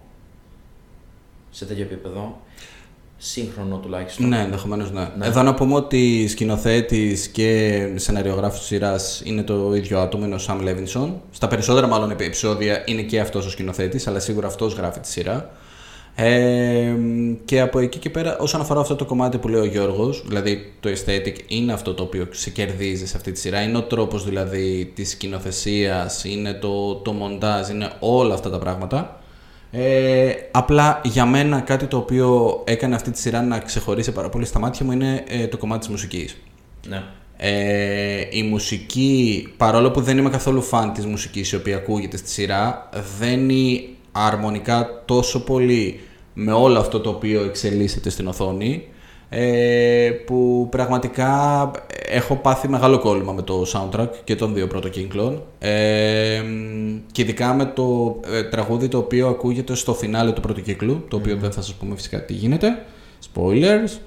σε 1.51 1.65
τέτοιο 1.65 1.83
επίπεδο. 1.83 2.41
Σύγχρονο 3.17 3.77
τουλάχιστον. 3.77 4.29
Ναι, 4.29 4.41
ενδεχομένως 4.41 4.91
ναι. 4.91 5.09
Εδώ 5.21 5.43
να 5.43 5.55
πούμε 5.55 5.75
ότι 5.75 6.29
σκηνοθέτης 6.29 7.29
και 7.29 7.93
σεναριογράφος 7.95 8.61
τη 8.61 8.67
σειράς 8.67 9.23
είναι 9.25 9.43
το 9.43 9.75
ίδιο 9.75 10.01
άτομο, 10.01 10.25
είναι 10.25 10.35
ο 10.35 10.39
Σαμ 10.39 10.61
Λέβινσον. 10.61 11.21
Στα 11.31 11.49
περισσότερα 11.49 11.87
μάλλον 11.87 12.11
επεισόδια 12.11 12.83
είναι 12.87 13.03
και 13.03 13.21
αυτός 13.21 13.47
ο 13.47 13.51
σκηνοθέτης, 13.51 14.07
αλλά 14.07 14.19
σίγουρα 14.19 14.47
αυτός 14.47 14.75
γράφει 14.75 15.01
τη 15.01 15.09
σειρά. 15.09 15.51
Ε, 16.15 16.95
και 17.45 17.61
από 17.61 17.79
εκεί 17.79 17.99
και 17.99 18.11
πέρα, 18.11 18.39
όσον 18.39 18.61
αφορά 18.61 18.81
αυτό 18.81 18.97
το 18.97 19.05
κομμάτι 19.05 19.39
που 19.39 19.49
λέει 19.49 19.61
ο 19.61 19.65
Γιώργος, 19.65 20.25
δηλαδή 20.27 20.73
το 20.81 20.91
aesthetic 20.91 21.37
είναι 21.47 21.73
αυτό 21.73 21.95
το 21.95 22.03
οποίο 22.03 22.27
σε 22.31 22.51
κερδίζει 22.51 23.07
σε 23.07 23.17
αυτή 23.17 23.33
τη 23.33 23.39
σειρά. 23.39 23.63
Είναι 23.63 23.77
ο 23.77 23.83
τρόπος 23.83 24.25
δηλαδή 24.25 24.93
της 24.95 25.11
σκηνοθεσίας, 25.11 26.25
είναι 26.25 26.53
το, 26.53 26.95
το 26.95 27.13
μοντάζ, 27.13 27.69
είναι 27.69 27.91
όλα 28.01 28.35
αυτά 28.35 28.51
τα 28.51 28.59
πράγματα. 28.59 29.21
Ε, 29.71 30.33
απλά 30.51 31.01
για 31.05 31.27
μένα 31.27 31.61
κάτι 31.61 31.87
το 31.87 31.97
οποίο 31.97 32.61
έκανε 32.65 32.95
αυτή 32.95 33.11
τη 33.11 33.19
σειρά 33.19 33.43
να 33.43 33.59
ξεχωρίσει 33.59 34.13
πάρα 34.13 34.29
πολύ 34.29 34.45
στα 34.45 34.59
μάτια 34.59 34.87
μου 34.87 34.93
είναι 34.93 35.25
ε, 35.29 35.47
το 35.47 35.57
κομμάτι 35.57 35.81
της 35.81 35.89
μουσικής. 35.89 36.37
Ναι. 36.89 37.03
Ε, 37.37 38.27
η 38.31 38.43
μουσική, 38.43 39.49
παρόλο 39.57 39.91
που 39.91 40.01
δεν 40.01 40.19
είμαι 40.19 40.31
καθόλου 40.31 40.63
φαν 40.63 40.93
της 40.93 41.07
μουσικής 41.07 41.53
η 41.53 41.57
οποία 41.57 41.77
ακούγεται 41.77 42.17
στη 42.17 42.29
σειρά, 42.29 42.89
δένει 43.19 43.92
αρμονικά 44.13 45.03
τόσο 45.05 45.45
πολύ 45.45 46.01
με 46.35 46.53
όλο 46.53 46.79
αυτό 46.79 47.01
το 47.01 47.11
οποίο 47.11 47.45
εξελίσσεται 47.45 48.11
στην 48.11 48.27
οθόνη 48.27 48.89
ε, 49.29 50.11
που 50.27 50.69
πραγματικά 50.71 51.71
έχω 52.09 52.37
πάθει 52.37 52.69
μεγάλο 52.69 52.99
κόλλημα 52.99 53.33
με 53.33 53.43
το 53.43 53.65
soundtrack 53.73 54.09
και 54.25 54.37
των 54.37 54.55
δύο 54.55 54.67
πρώτων 54.67 54.91
κύκλων 54.91 55.43
ε, 55.59 56.43
και 57.13 57.23
ειδικά 57.23 57.55
με 57.55 57.65
το 57.65 58.21
ε, 58.33 58.43
τραγούδι 58.43 58.89
το 58.89 58.99
οποίο 58.99 59.29
ακούγεται 59.29 59.75
στο 59.75 59.95
φινάλε 59.95 60.33
του 60.33 60.41
πρώτου 60.41 60.63
κύκλου 60.63 61.05
το 61.09 61.17
οποίο 61.17 61.37
δεν 61.37 61.53
θα 61.53 61.63
σας 61.63 61.75
πούμε 61.75 61.95
φυσικά 61.95 62.25
τι 62.25 62.33
γίνεται. 62.33 62.85
Spoilers 63.35 63.99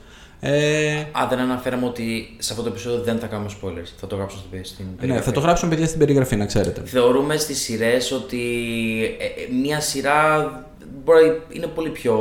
ε, 0.47 0.99
Α, 0.99 1.27
δεν 1.29 1.39
αναφέραμε 1.39 1.85
ότι 1.85 2.35
σε 2.37 2.51
αυτό 2.51 2.63
το 2.63 2.69
επεισόδιο 2.69 3.03
δεν 3.03 3.19
θα 3.19 3.27
κάνουμε 3.27 3.49
spoilers. 3.61 3.89
Θα 3.97 4.07
το 4.07 4.15
γράψω 4.15 4.37
στην, 4.37 4.65
στην 4.65 4.85
ναι, 4.85 4.95
περιγραφή. 4.95 5.25
θα 5.25 5.31
το 5.31 5.39
γράψουμε 5.39 5.69
παιδιά 5.69 5.87
στην 5.87 5.99
περιγραφή 5.99 6.35
να 6.35 6.45
ξέρετε 6.45 6.81
Θεωρούμε 6.85 7.37
στις 7.37 7.61
σειρές 7.61 8.11
ότι 8.11 8.39
ε, 9.19 9.25
ε, 9.25 9.53
μια 9.61 9.79
σειρά 9.79 10.49
μπορεί, 11.05 11.41
είναι 11.49 11.67
πολύ 11.67 11.89
πιο 11.89 12.15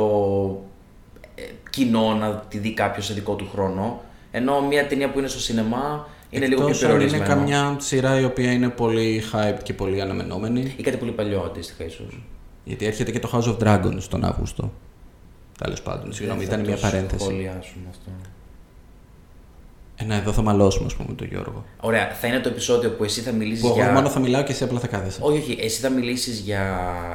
ε, 1.35 1.41
κοινό 1.69 2.13
να 2.13 2.45
τη 2.47 2.57
δει 2.57 2.73
κάποιος 2.73 3.05
σε 3.05 3.13
δικό 3.13 3.33
του 3.33 3.49
χρόνο. 3.53 4.01
Ενώ 4.31 4.61
μια 4.61 4.87
ταινία 4.87 5.11
που 5.11 5.19
είναι 5.19 5.27
στο 5.27 5.39
σινεμά 5.39 6.07
είναι 6.29 6.45
λίγο 6.45 6.59
πιο 6.59 6.69
Εκτός 6.69 6.83
αν 6.83 6.89
είναι 6.89 6.99
περιορισμένος. 6.99 7.35
καμιά 7.35 7.75
σειρά 7.79 8.19
η 8.19 8.23
οποία 8.23 8.51
είναι 8.51 8.69
πολύ 8.69 9.23
hyped 9.33 9.59
και 9.63 9.73
πολύ 9.73 10.01
αναμενόμενη. 10.01 10.73
Ή 10.77 10.83
κάτι 10.83 10.97
πολύ 10.97 11.11
παλιό 11.11 11.41
αντίστοιχα 11.41 11.83
ίσως. 11.83 12.19
Γιατί 12.63 12.85
έρχεται 12.85 13.11
και 13.11 13.19
το 13.19 13.29
House 13.33 13.55
of 13.55 13.67
Dragons 13.67 14.03
τον 14.09 14.23
Αύγουστο. 14.23 14.71
Τέλος 15.57 15.81
πάντων, 15.81 16.13
συγγνώμη, 16.13 16.43
ήταν 16.43 16.59
μια 16.59 16.75
παρένθεση. 16.75 17.23
σχολιάσουμε 17.23 17.85
αυτό. 17.89 18.11
Ένα 19.97 20.15
εδώ 20.15 20.31
θα 20.31 20.41
μαλώσουμε, 20.41 20.85
ας 20.85 20.93
πούμε, 20.93 21.13
τον 21.15 21.27
Γιώργο. 21.27 21.65
Ωραία, 21.79 22.09
θα 22.21 22.27
είναι 22.27 22.39
το 22.39 22.49
επεισόδιο 22.49 22.89
που 22.89 23.03
εσύ 23.03 23.21
θα 23.21 23.31
μιλήσεις 23.31 23.61
Που 23.61 23.67
εγώ 23.67 23.75
για. 23.75 23.91
μόνο 23.91 24.09
θα 24.09 24.19
μιλάω 24.19 24.43
και 24.43 24.51
εσύ 24.51 24.63
απλά 24.63 24.79
θα 24.79 24.87
κάθεσαι. 24.87 25.19
Όχι, 25.21 25.37
όχι, 25.37 25.57
εσύ 25.61 25.81
θα 25.81 25.89
μιλήσεις 25.89 26.39
για 26.39 26.61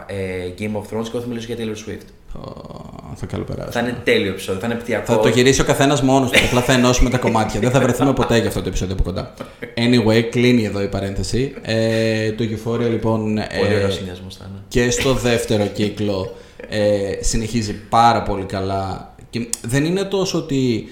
ε, 0.06 0.16
Game 0.58 0.76
of 0.76 0.80
Thrones 0.80 1.02
και 1.02 1.10
εγώ 1.12 1.20
θα 1.20 1.26
μιλήσω 1.26 1.52
για 1.52 1.56
Taylor 1.64 1.88
Swift. 1.88 2.06
Ω, 2.40 3.14
θα 3.14 3.26
καλοπεράσουμε. 3.26 3.72
Θα 3.72 3.80
είναι 3.80 3.98
τέλειο 4.04 4.30
επεισόδιο, 4.30 4.60
θα 4.60 4.66
είναι 4.66 4.74
πτυακό. 4.74 5.12
Θα 5.12 5.18
το 5.20 5.28
γυρίσει 5.28 5.60
ο 5.60 5.64
καθένας 5.64 6.02
μόνος 6.02 6.30
του. 6.30 6.38
Απλά 6.44 6.60
θα 6.60 6.72
ενώσουμε 6.72 7.10
τα 7.10 7.18
κομμάτια. 7.18 7.60
Δεν 7.60 7.70
θα 7.70 7.80
βρεθούμε 7.80 8.12
ποτέ 8.12 8.38
για 8.38 8.48
αυτό 8.48 8.62
το 8.62 8.68
επεισόδιο 8.68 8.94
από 8.94 9.02
κοντά. 9.02 9.34
Anyway, 9.74 10.22
κλείνει 10.30 10.64
εδώ 10.64 10.82
η 10.82 10.88
παρένθεση. 10.88 11.54
Ε, 11.62 12.32
το 12.32 12.44
Euphoria 12.44 12.88
λοιπόν. 12.90 13.20
Πολύ 13.20 13.72
ε, 13.72 13.74
ωραίο 13.76 13.90
συνδυασμός 13.90 14.36
θα 14.36 14.46
είναι. 14.48 14.58
και 14.68 14.90
στο 14.90 15.14
δεύτερο 15.14 15.66
κύκλο 15.66 16.34
ε, 16.68 17.12
συνεχίζει 17.20 17.74
πάρα 17.74 18.22
πολύ 18.22 18.44
καλά. 18.44 19.14
Και 19.30 19.48
δεν 19.62 19.84
είναι 19.84 20.04
τόσο 20.04 20.38
ότι 20.38 20.88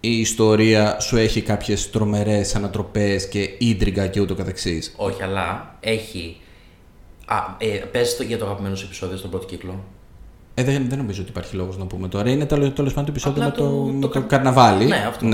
η 0.00 0.18
ιστορία 0.20 1.00
σου 1.00 1.16
έχει 1.16 1.40
κάποιες 1.42 1.90
τρομερές 1.90 2.54
ανατροπές 2.54 3.28
και 3.28 3.50
ίντριγκα 3.58 4.06
και 4.06 4.20
ούτω 4.20 4.34
καθεξής. 4.34 4.94
Όχι, 4.96 5.22
αλλά 5.22 5.76
έχει. 5.80 6.36
Α, 7.26 7.36
ε, 7.58 7.66
πες 7.66 8.16
το 8.16 8.22
για 8.22 8.38
το 8.38 8.44
αγαπημένο 8.44 8.74
σου 8.74 8.84
επεισόδιο 8.84 9.16
στον 9.16 9.30
πρώτο 9.30 9.46
κύκλο. 9.46 9.84
Ε, 10.54 10.64
δεν, 10.64 10.86
δεν 10.88 10.98
νομίζω 10.98 11.20
ότι 11.22 11.30
υπάρχει 11.30 11.56
λόγος 11.56 11.78
να 11.78 11.84
πούμε 11.86 12.08
τώρα. 12.08 12.30
Είναι 12.30 12.46
τέλος 12.46 12.72
τέλος 12.72 12.90
πάντων 12.92 13.04
το 13.04 13.10
επεισόδιο 13.12 13.42
με 13.42 13.48
Απλά 13.48 13.64
το, 13.64 13.70
το- 13.70 13.82
με 13.82 14.00
το 14.00 14.08
το, 14.08 14.08
κα- 14.08 14.26
καρναβάλι. 14.26 14.84
Ναι, 14.84 15.04
αυτό. 15.08 15.26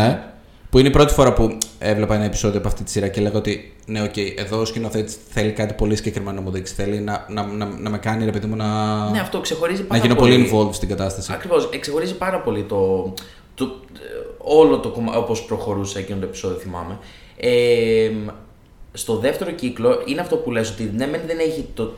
Που 0.72 0.78
είναι 0.78 0.88
η 0.88 0.90
πρώτη 0.90 1.12
φορά 1.12 1.32
που 1.32 1.58
έβλεπα 1.78 2.14
ένα 2.14 2.24
επεισόδιο 2.24 2.58
από 2.58 2.68
αυτή 2.68 2.82
τη 2.82 2.90
σειρά 2.90 3.08
και 3.08 3.20
λέγα 3.20 3.36
ότι 3.36 3.74
ναι, 3.86 4.02
οκ, 4.02 4.16
εδώ 4.16 4.60
ο 4.60 4.64
σκηνοθέτης 4.64 5.18
θέλει 5.28 5.52
κάτι 5.52 5.74
πολύ 5.74 5.96
συγκεκριμένο 5.96 6.36
να 6.36 6.42
μου 6.42 6.50
δείξει. 6.50 6.74
Θέλει 6.74 7.00
να, 7.00 7.26
να, 7.28 7.46
να, 7.46 7.64
να 7.66 7.90
με 7.90 7.98
κάνει 7.98 8.24
ρε 8.24 8.30
παιδί 8.30 8.46
μου 8.46 8.56
να, 8.56 8.66
Ναι, 9.10 9.20
αυτό 9.20 9.40
ξεχωρίζει 9.40 9.80
να 9.82 9.86
πάρα 9.86 10.00
γίνω 10.00 10.14
πολύ. 10.14 10.34
πολύ 10.34 10.50
involved 10.52 10.74
στην 10.74 10.88
κατάσταση. 10.88 11.32
Ακριβώς. 11.32 11.68
Εξεχωρίζει 11.72 12.14
πάρα 12.14 12.40
πολύ 12.40 12.62
το, 12.62 13.12
το, 13.54 13.64
ε, 13.64 13.98
όλο 14.38 14.78
το 14.78 14.88
κομμάτι 14.88 15.18
όπως 15.18 15.44
προχωρούσε 15.44 15.98
εκείνο 15.98 16.18
το 16.18 16.24
επεισόδιο, 16.26 16.56
θυμάμαι. 16.58 16.98
Ε, 17.36 18.10
στο 18.92 19.16
δεύτερο 19.16 19.50
κύκλο 19.50 20.02
είναι 20.06 20.20
αυτό 20.20 20.36
που 20.36 20.50
λες 20.50 20.70
ότι 20.70 20.92
ναι, 20.96 21.06
μεν 21.06 21.20
δεν 21.26 21.38
έχει 21.38 21.68
το, 21.74 21.92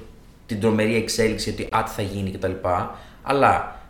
την 0.47 0.61
τρομερή 0.61 0.97
εξέλιξη 0.97 1.51
ότι 1.51 1.69
α, 1.71 1.83
τι 1.83 1.91
θα 1.91 2.03
γίνει 2.03 2.31
κτλ. 2.31 2.53
Αλλά 3.23 3.81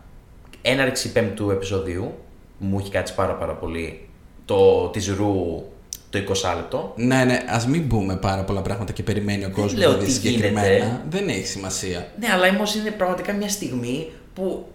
έναρξη 0.62 1.12
πέμπτου 1.12 1.50
επεισοδίου 1.50 2.14
μου 2.58 2.78
έχει 2.78 2.90
κάτσει 2.90 3.14
πάρα 3.14 3.32
πάρα 3.32 3.52
πολύ 3.52 4.08
το 4.44 4.88
της 4.88 5.08
Ρου 5.08 5.62
το 6.10 6.18
20λεπτο. 6.18 6.92
Ναι, 6.96 7.24
ναι, 7.24 7.44
ας 7.48 7.66
μην 7.66 7.88
πούμε 7.88 8.16
πάρα 8.16 8.42
πολλά 8.42 8.62
πράγματα 8.62 8.92
και 8.92 9.02
περιμένει 9.02 9.44
ο 9.44 9.50
κόσμος 9.50 9.74
λέω 9.74 9.90
να 9.90 9.96
δει 9.96 10.04
τι 10.04 10.12
συγκεκριμένα. 10.12 10.66
γίνεται. 10.66 11.00
Δεν 11.10 11.28
έχει 11.28 11.46
σημασία. 11.46 12.06
Ναι, 12.20 12.26
αλλά 12.32 12.48
όμως 12.48 12.74
είναι 12.74 12.90
πραγματικά 12.90 13.32
μια 13.32 13.48
στιγμή 13.48 14.10
που. 14.34 14.66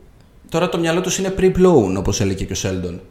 Τώρα 0.49 0.69
το 0.69 0.79
μυαλό 0.79 1.01
τους 1.01 1.17
είναι 1.17 1.33
pre-blown, 1.38 1.95
όπως 1.97 2.21
έλεγε 2.21 2.43
και 2.43 2.51
ο 2.51 2.55
Σέλντον. 2.55 3.01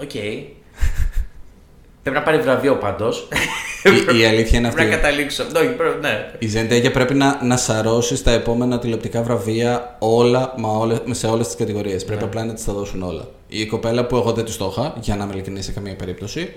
Οκ. 0.00 0.10
Πρέπει 2.02 2.16
να 2.16 2.22
πάρει 2.22 2.38
βραβείο 2.38 2.76
πάντως. 2.76 3.28
η, 4.14 4.18
η 4.18 4.24
αλήθεια 4.24 4.58
είναι 4.58 4.68
Πρέπει 4.70 4.88
να 4.88 4.94
αυτή. 4.96 5.02
καταλήξω. 5.06 5.42
Όχι, 5.56 5.68
πρέπει, 5.68 6.00
ναι. 6.00 6.30
Η 6.38 6.46
Zendaya 6.46 6.90
πρέπει 6.90 7.14
να, 7.14 7.44
να 7.44 7.56
σαρώσει 7.56 8.16
στα 8.16 8.30
επόμενα 8.30 8.78
τηλεοπτικά 8.78 9.22
βραβεία 9.22 9.96
όλα, 9.98 10.54
μα 10.56 10.68
όλες, 10.68 10.98
σε 11.10 11.26
όλες 11.26 11.46
τις 11.46 11.56
κατηγορίες. 11.56 12.02
Ναι. 12.02 12.06
Πρέπει 12.08 12.24
απλά 12.24 12.44
να 12.44 12.54
τη 12.54 12.64
τα 12.64 12.72
δώσουν 12.72 13.02
όλα. 13.02 13.28
Η 13.48 13.66
κοπέλα 13.66 14.06
που 14.06 14.16
εγώ 14.16 14.32
δεν 14.32 14.44
της 14.44 14.56
το 14.56 14.74
είχα, 14.76 14.94
για 15.00 15.16
να 15.16 15.24
είμαι 15.24 15.32
ειλικρινής 15.32 15.62
σε 15.62 15.72
καμία 15.72 15.96
περίπτωση, 15.96 16.52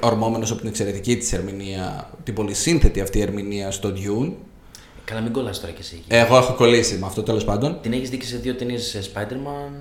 ορμώμενος 0.00 0.50
από 0.50 0.60
την 0.60 0.68
εξαιρετική 0.68 1.16
της 1.16 1.32
ερμηνεία, 1.32 2.10
την 2.24 2.34
πολύ 2.34 2.54
σύνθετη 2.54 3.00
αυτή 3.00 3.20
ερμηνεία 3.20 3.70
στο 3.70 3.92
Dune. 3.96 4.32
Καλά, 5.04 5.20
μην 5.20 5.32
κολλάς 5.32 5.60
τώρα 5.60 5.72
κι 5.72 5.80
εσύ. 5.80 6.02
Εγώ 6.08 6.36
έχω 6.36 6.52
κολλήσει 6.52 6.96
με 6.96 7.06
αυτό 7.06 7.22
τέλος 7.22 7.44
πάντων. 7.44 7.78
Την 7.82 7.92
έχεις 7.92 8.10
δείξει 8.10 8.28
σε 8.28 8.36
δύο 8.36 8.54
ταινίες 8.54 9.10
Spider-Man. 9.14 9.72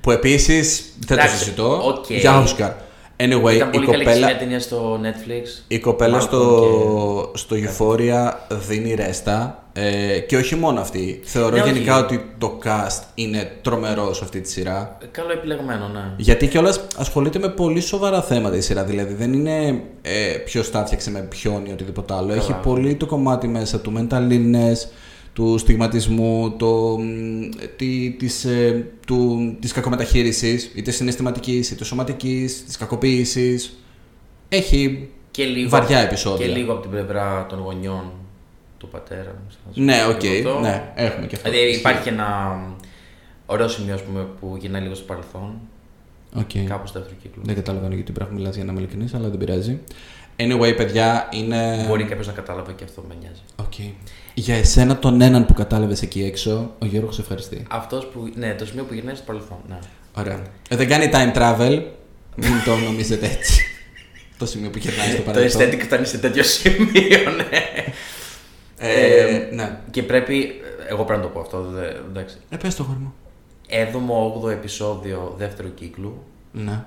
Που 0.00 0.10
επίσης 0.10 0.84
δεν 0.98 1.06
το 1.16 1.22
Εντάξει, 1.22 1.36
συζητώ. 1.36 1.80
οκ. 1.86 2.10
Για 2.10 2.38
Όσκαρ. 2.38 2.70
Anyway, 3.16 3.54
Ήταν 3.54 3.68
η 3.68 3.72
πολύ 3.72 3.86
καλή 3.86 3.86
και 3.86 3.92
σε 3.92 3.96
κοπέλα, 4.04 4.26
μια 4.26 4.36
ταινία 4.38 4.60
στο 4.60 5.00
Netflix. 5.02 5.62
η 5.68 5.78
κοπέλα 5.78 6.18
Malcolm 6.18 6.22
στο, 6.22 7.30
στο 7.34 7.56
Euphoria 7.56 8.32
δίνει 8.68 8.94
ρέστα. 8.94 9.58
Ε, 9.76 10.18
και 10.18 10.36
όχι 10.36 10.54
μόνο 10.54 10.80
αυτή. 10.80 11.20
Θεωρώ 11.24 11.56
Ναι, 11.56 11.62
όχι. 11.62 11.70
γενικά 11.72 11.98
ότι 11.98 12.34
το 12.38 12.58
cast 12.64 13.02
είναι 13.14 13.50
τρομερό 13.62 14.14
σε 14.14 14.24
αυτή 14.24 14.40
τη 14.40 14.50
σειρά. 14.50 14.96
Ε, 15.02 15.06
Καλοεπιλεγμένο, 15.06 15.88
ναι. 15.88 16.00
Γιατί 16.16 16.46
κιόλας 16.46 16.80
ασχολείται 16.96 17.38
με 17.38 17.48
πολύ 17.48 17.80
σοβαρά 17.80 18.22
θέματα 18.22 18.56
η 18.56 18.60
σειρά. 18.60 18.84
Δηλαδή 18.84 19.14
δεν 19.14 19.32
είναι 19.32 19.82
ε, 20.02 20.36
ποιος 20.44 20.70
τα 20.70 20.80
έφτιαξε 20.80 21.10
με 21.10 21.20
ποιον 21.20 21.66
ή 21.66 21.72
οτιδήποτε 21.72 22.14
άλλο. 22.14 22.32
Έχει 22.32 22.54
πολύ 22.62 22.94
το 22.94 23.06
κομμάτι 23.06 23.48
μέσα 23.48 23.80
του 23.80 23.92
mental 23.96 24.30
illness, 24.30 24.88
του 25.34 25.58
στιγματισμού, 25.58 26.54
το, 26.56 26.98
μ, 26.98 27.48
τη, 27.76 28.10
της, 28.10 28.44
ε, 28.44 28.86
του, 29.06 29.56
της 29.60 29.72
κακομεταχείρισης, 29.72 30.72
είτε 30.74 30.90
συναισθηματικής, 30.90 31.70
είτε 31.70 31.84
σωματικής, 31.84 32.64
της 32.64 32.76
κακοποίησης. 32.76 33.78
Έχει 34.48 35.08
Και 35.30 35.44
λίγο, 35.44 35.68
βαριά 35.68 35.98
επεισόδια. 35.98 36.46
Και 36.46 36.52
λίγο 36.52 36.72
από 36.72 36.80
την 36.82 36.90
πλευρά 36.90 37.46
των 37.48 37.58
γονιών 37.58 38.12
του 38.78 38.88
πατέρα. 38.88 39.34
Ναι, 39.74 40.04
οκ, 40.08 40.22
Λίγο 40.22 40.48
αυτό. 40.50 40.60
ναι, 40.60 40.92
έχουμε 40.94 41.26
και 41.26 41.36
αυτό. 41.36 41.50
Δηλαδή 41.50 41.74
υπάρχει 41.74 42.08
ένα 42.08 42.60
ωραίο 43.46 43.68
σημείο 43.68 43.94
ας 43.94 44.02
πούμε, 44.02 44.26
που 44.40 44.56
γυρνάει 44.60 44.82
λίγο 44.82 44.94
στο 44.94 45.04
παρελθόν. 45.04 45.60
Οκ. 46.36 46.50
Κάπου 46.68 46.86
στο 46.86 46.98
δεύτερο 46.98 47.20
κύκλο. 47.22 47.42
Δεν 47.46 47.54
καταλαβαίνω 47.54 47.94
γιατί 47.94 48.12
πράγμα 48.12 48.34
μιλάς 48.34 48.54
για 48.54 48.64
να 48.64 48.72
είμαι 48.72 48.80
ειλικρινής, 48.80 49.14
αλλά 49.14 49.28
δεν 49.28 49.38
πειράζει. 49.38 49.78
Anyway, 50.36 50.76
παιδιά, 50.76 51.28
είναι... 51.32 51.84
Μπορεί 51.88 52.04
κάποιος 52.04 52.26
να 52.26 52.32
κατάλαβε 52.32 52.72
και 52.72 52.84
αυτό 52.84 53.04
με 53.08 53.14
νοιάζει. 53.20 53.40
Οκ. 53.56 53.72
Για 54.34 54.54
εσένα 54.56 54.98
τον 54.98 55.20
έναν 55.20 55.46
που 55.46 55.54
κατάλαβες 55.54 56.02
εκεί 56.02 56.22
έξω, 56.22 56.74
ο 56.78 56.86
Γιώργος 56.86 57.14
σε 57.14 57.20
ευχαριστεί. 57.20 57.66
Αυτός 57.70 58.06
που. 58.06 58.30
Ναι, 58.34 58.54
το 58.54 58.66
σημείο 58.66 58.84
που 58.84 58.94
γυρνάει 58.94 59.14
στο 59.14 59.24
παρελθόν. 59.24 59.58
Ναι. 59.68 59.78
Ωραία. 60.18 60.42
Ε, 60.68 60.76
δεν 60.76 60.88
κάνει 60.88 61.10
time 61.12 61.36
travel, 61.38 61.82
μην 62.36 62.62
το 62.64 62.76
νομίζετε 62.76 63.26
έτσι. 63.26 63.64
το 64.38 64.46
σημείο 64.46 64.70
που 64.70 64.78
γυρνάει 64.78 65.08
στο 65.08 65.16
Το 65.16 65.22
παρελθόν. 65.22 65.62
aesthetic 65.62 65.80
φτάνει 65.80 66.06
σε 66.06 66.18
τέτοιο 66.18 66.42
σημείο, 66.42 67.30
ναι. 67.36 67.58
Ε, 68.78 69.48
ναι. 69.52 69.78
Και 69.90 70.02
πρέπει. 70.02 70.52
Εγώ 70.88 71.04
πρέπει 71.04 71.20
να 71.20 71.26
το 71.26 71.32
πω 71.32 71.40
αυτό. 71.40 71.62
δε- 71.62 71.88
εντάξει. 71.88 72.36
Ε, 72.50 72.56
πες 72.56 72.74
το 72.74 72.82
αγόρι 72.82 72.98
μου. 72.98 73.14
7ο-8ο 73.68 74.50
επεισόδιο 74.50 75.34
δεύτερου 75.38 75.74
κύκλου. 75.74 76.22
Ναι. 76.52 76.84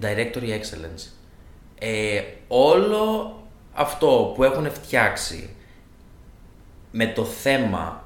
Directorial 0.00 0.48
Excellence. 0.48 1.08
Ε, 1.78 2.20
όλο 2.48 3.34
αυτό 3.72 4.32
που 4.34 4.44
έχουν 4.44 4.70
φτιάξει 4.70 5.48
με 6.90 7.06
το 7.06 7.24
θέμα 7.24 8.02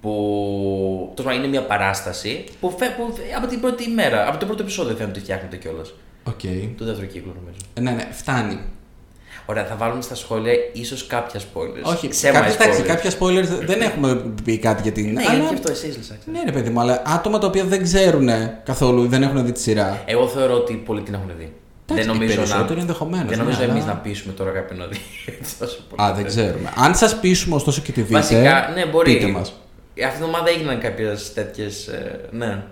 που 0.00 1.12
τέλος 1.14 1.30
πάντων, 1.30 1.38
είναι 1.38 1.58
μια 1.58 1.66
παράσταση 1.66 2.44
που, 2.60 2.70
φε, 2.78 2.86
που 2.86 3.12
φε- 3.16 3.36
από 3.36 3.46
την 3.46 3.60
πρώτη 3.60 3.84
ημέρα, 3.90 4.28
από 4.28 4.38
το 4.38 4.46
πρώτο 4.46 4.62
επεισόδιο 4.62 4.92
φαίνεται 4.96 5.10
ότι 5.10 5.20
φτιάχνεται 5.20 5.56
κιόλας. 5.56 5.94
Οκ. 6.24 6.40
Του 6.76 6.84
δεύτερου 6.84 7.06
κύκλου 7.06 7.32
νομίζω. 7.40 7.56
Ε, 7.74 7.80
ναι, 7.80 7.90
ναι, 7.90 8.08
φτάνει. 8.12 8.58
Ωραία, 9.46 9.64
θα 9.64 9.76
βάλουμε 9.76 10.02
στα 10.02 10.14
σχόλια 10.14 10.52
ίσως 10.72 11.06
κάποια 11.06 11.40
spoilers. 11.40 11.82
Όχι, 11.84 12.08
Semi 12.12 12.32
κάποια, 12.32 12.52
εντάξει, 12.52 12.82
spoilers. 12.82 12.86
κάποια 12.86 13.10
spoilers 13.18 13.64
δεν 13.66 13.80
έχουμε 13.80 14.14
πει 14.44 14.58
κάτι 14.58 14.82
για 14.82 14.92
την. 14.92 15.12
Ναι, 15.12 15.22
αλλά- 15.22 15.34
είναι 15.38 15.48
και 15.48 15.54
αυτό 15.54 15.70
εσείς 15.70 15.96
λυσάξτε. 15.96 16.30
Ναι, 16.30 16.42
ρε 16.44 16.52
παιδί 16.52 16.70
μου, 16.70 16.80
αλλά 16.80 17.02
άτομα 17.06 17.38
τα 17.38 17.46
οποία 17.46 17.64
δεν 17.64 17.82
ξέρουν 17.82 18.28
καθόλου, 18.64 19.08
δεν 19.08 19.22
έχουν 19.22 19.44
δει 19.44 19.52
τη 19.52 19.60
σειρά. 19.60 20.02
Εγώ 20.06 20.28
θεωρώ 20.28 20.54
ότι 20.54 20.74
πολλοί 20.74 21.02
την 21.02 21.14
έχουν 21.14 21.30
δει. 21.38 21.52
Εντάξει, 21.86 22.04
δεν 22.06 22.14
οι 22.14 22.18
νομίζω 22.18 22.34
περισσότεροι 22.36 22.74
να. 22.74 22.80
ενδεχομένως, 22.80 23.28
Δεν 23.28 23.36
ναι, 23.38 23.42
νομίζω 23.44 23.62
αλλά- 23.62 23.72
εμείς 23.72 23.84
να 23.84 23.94
πείσουμε 23.96 24.32
τώρα 24.32 24.50
κάποιον 24.50 24.78
να 24.78 24.86
δει. 24.86 24.96
τόσο 25.58 25.78
πολύ. 25.88 26.02
Α, 26.10 26.14
δεν 26.14 26.24
ξέρουμε. 26.24 26.72
Αν 26.76 26.94
σας 26.94 27.20
πείσουμε 27.20 27.54
ωστόσο 27.54 27.80
και 27.82 27.92
τη 27.92 28.00
δείτε, 28.00 28.12
Βασικά, 28.14 28.70
ναι, 28.74 28.86
μπορεί. 28.86 29.12
πείτε 29.12 29.26
μας. 29.26 29.52
Αυτή 30.06 30.16
την 30.16 30.24
ομάδα 30.26 30.48
έγιναν 30.50 30.80
κάποιες 30.80 31.32
τέτοιες. 31.32 31.90
ναι. 32.30 32.62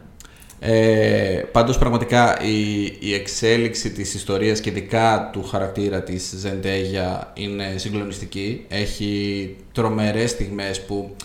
Ε, 0.62 1.42
πάντως 1.52 1.78
πραγματικά 1.78 2.38
η, 2.42 2.82
η 2.98 3.14
εξέλιξη 3.14 3.90
της 3.90 4.14
ιστορίας 4.14 4.60
και 4.60 4.70
ειδικά 4.70 5.30
του 5.32 5.42
χαρακτήρα 5.44 6.02
της 6.02 6.34
Ζεντέγια 6.36 7.30
είναι 7.34 7.74
συγκλονιστική. 7.76 8.64
Έχει 8.68 9.56
τρομερές 9.72 10.30
στιγμές 10.30 10.80
που 10.80 11.16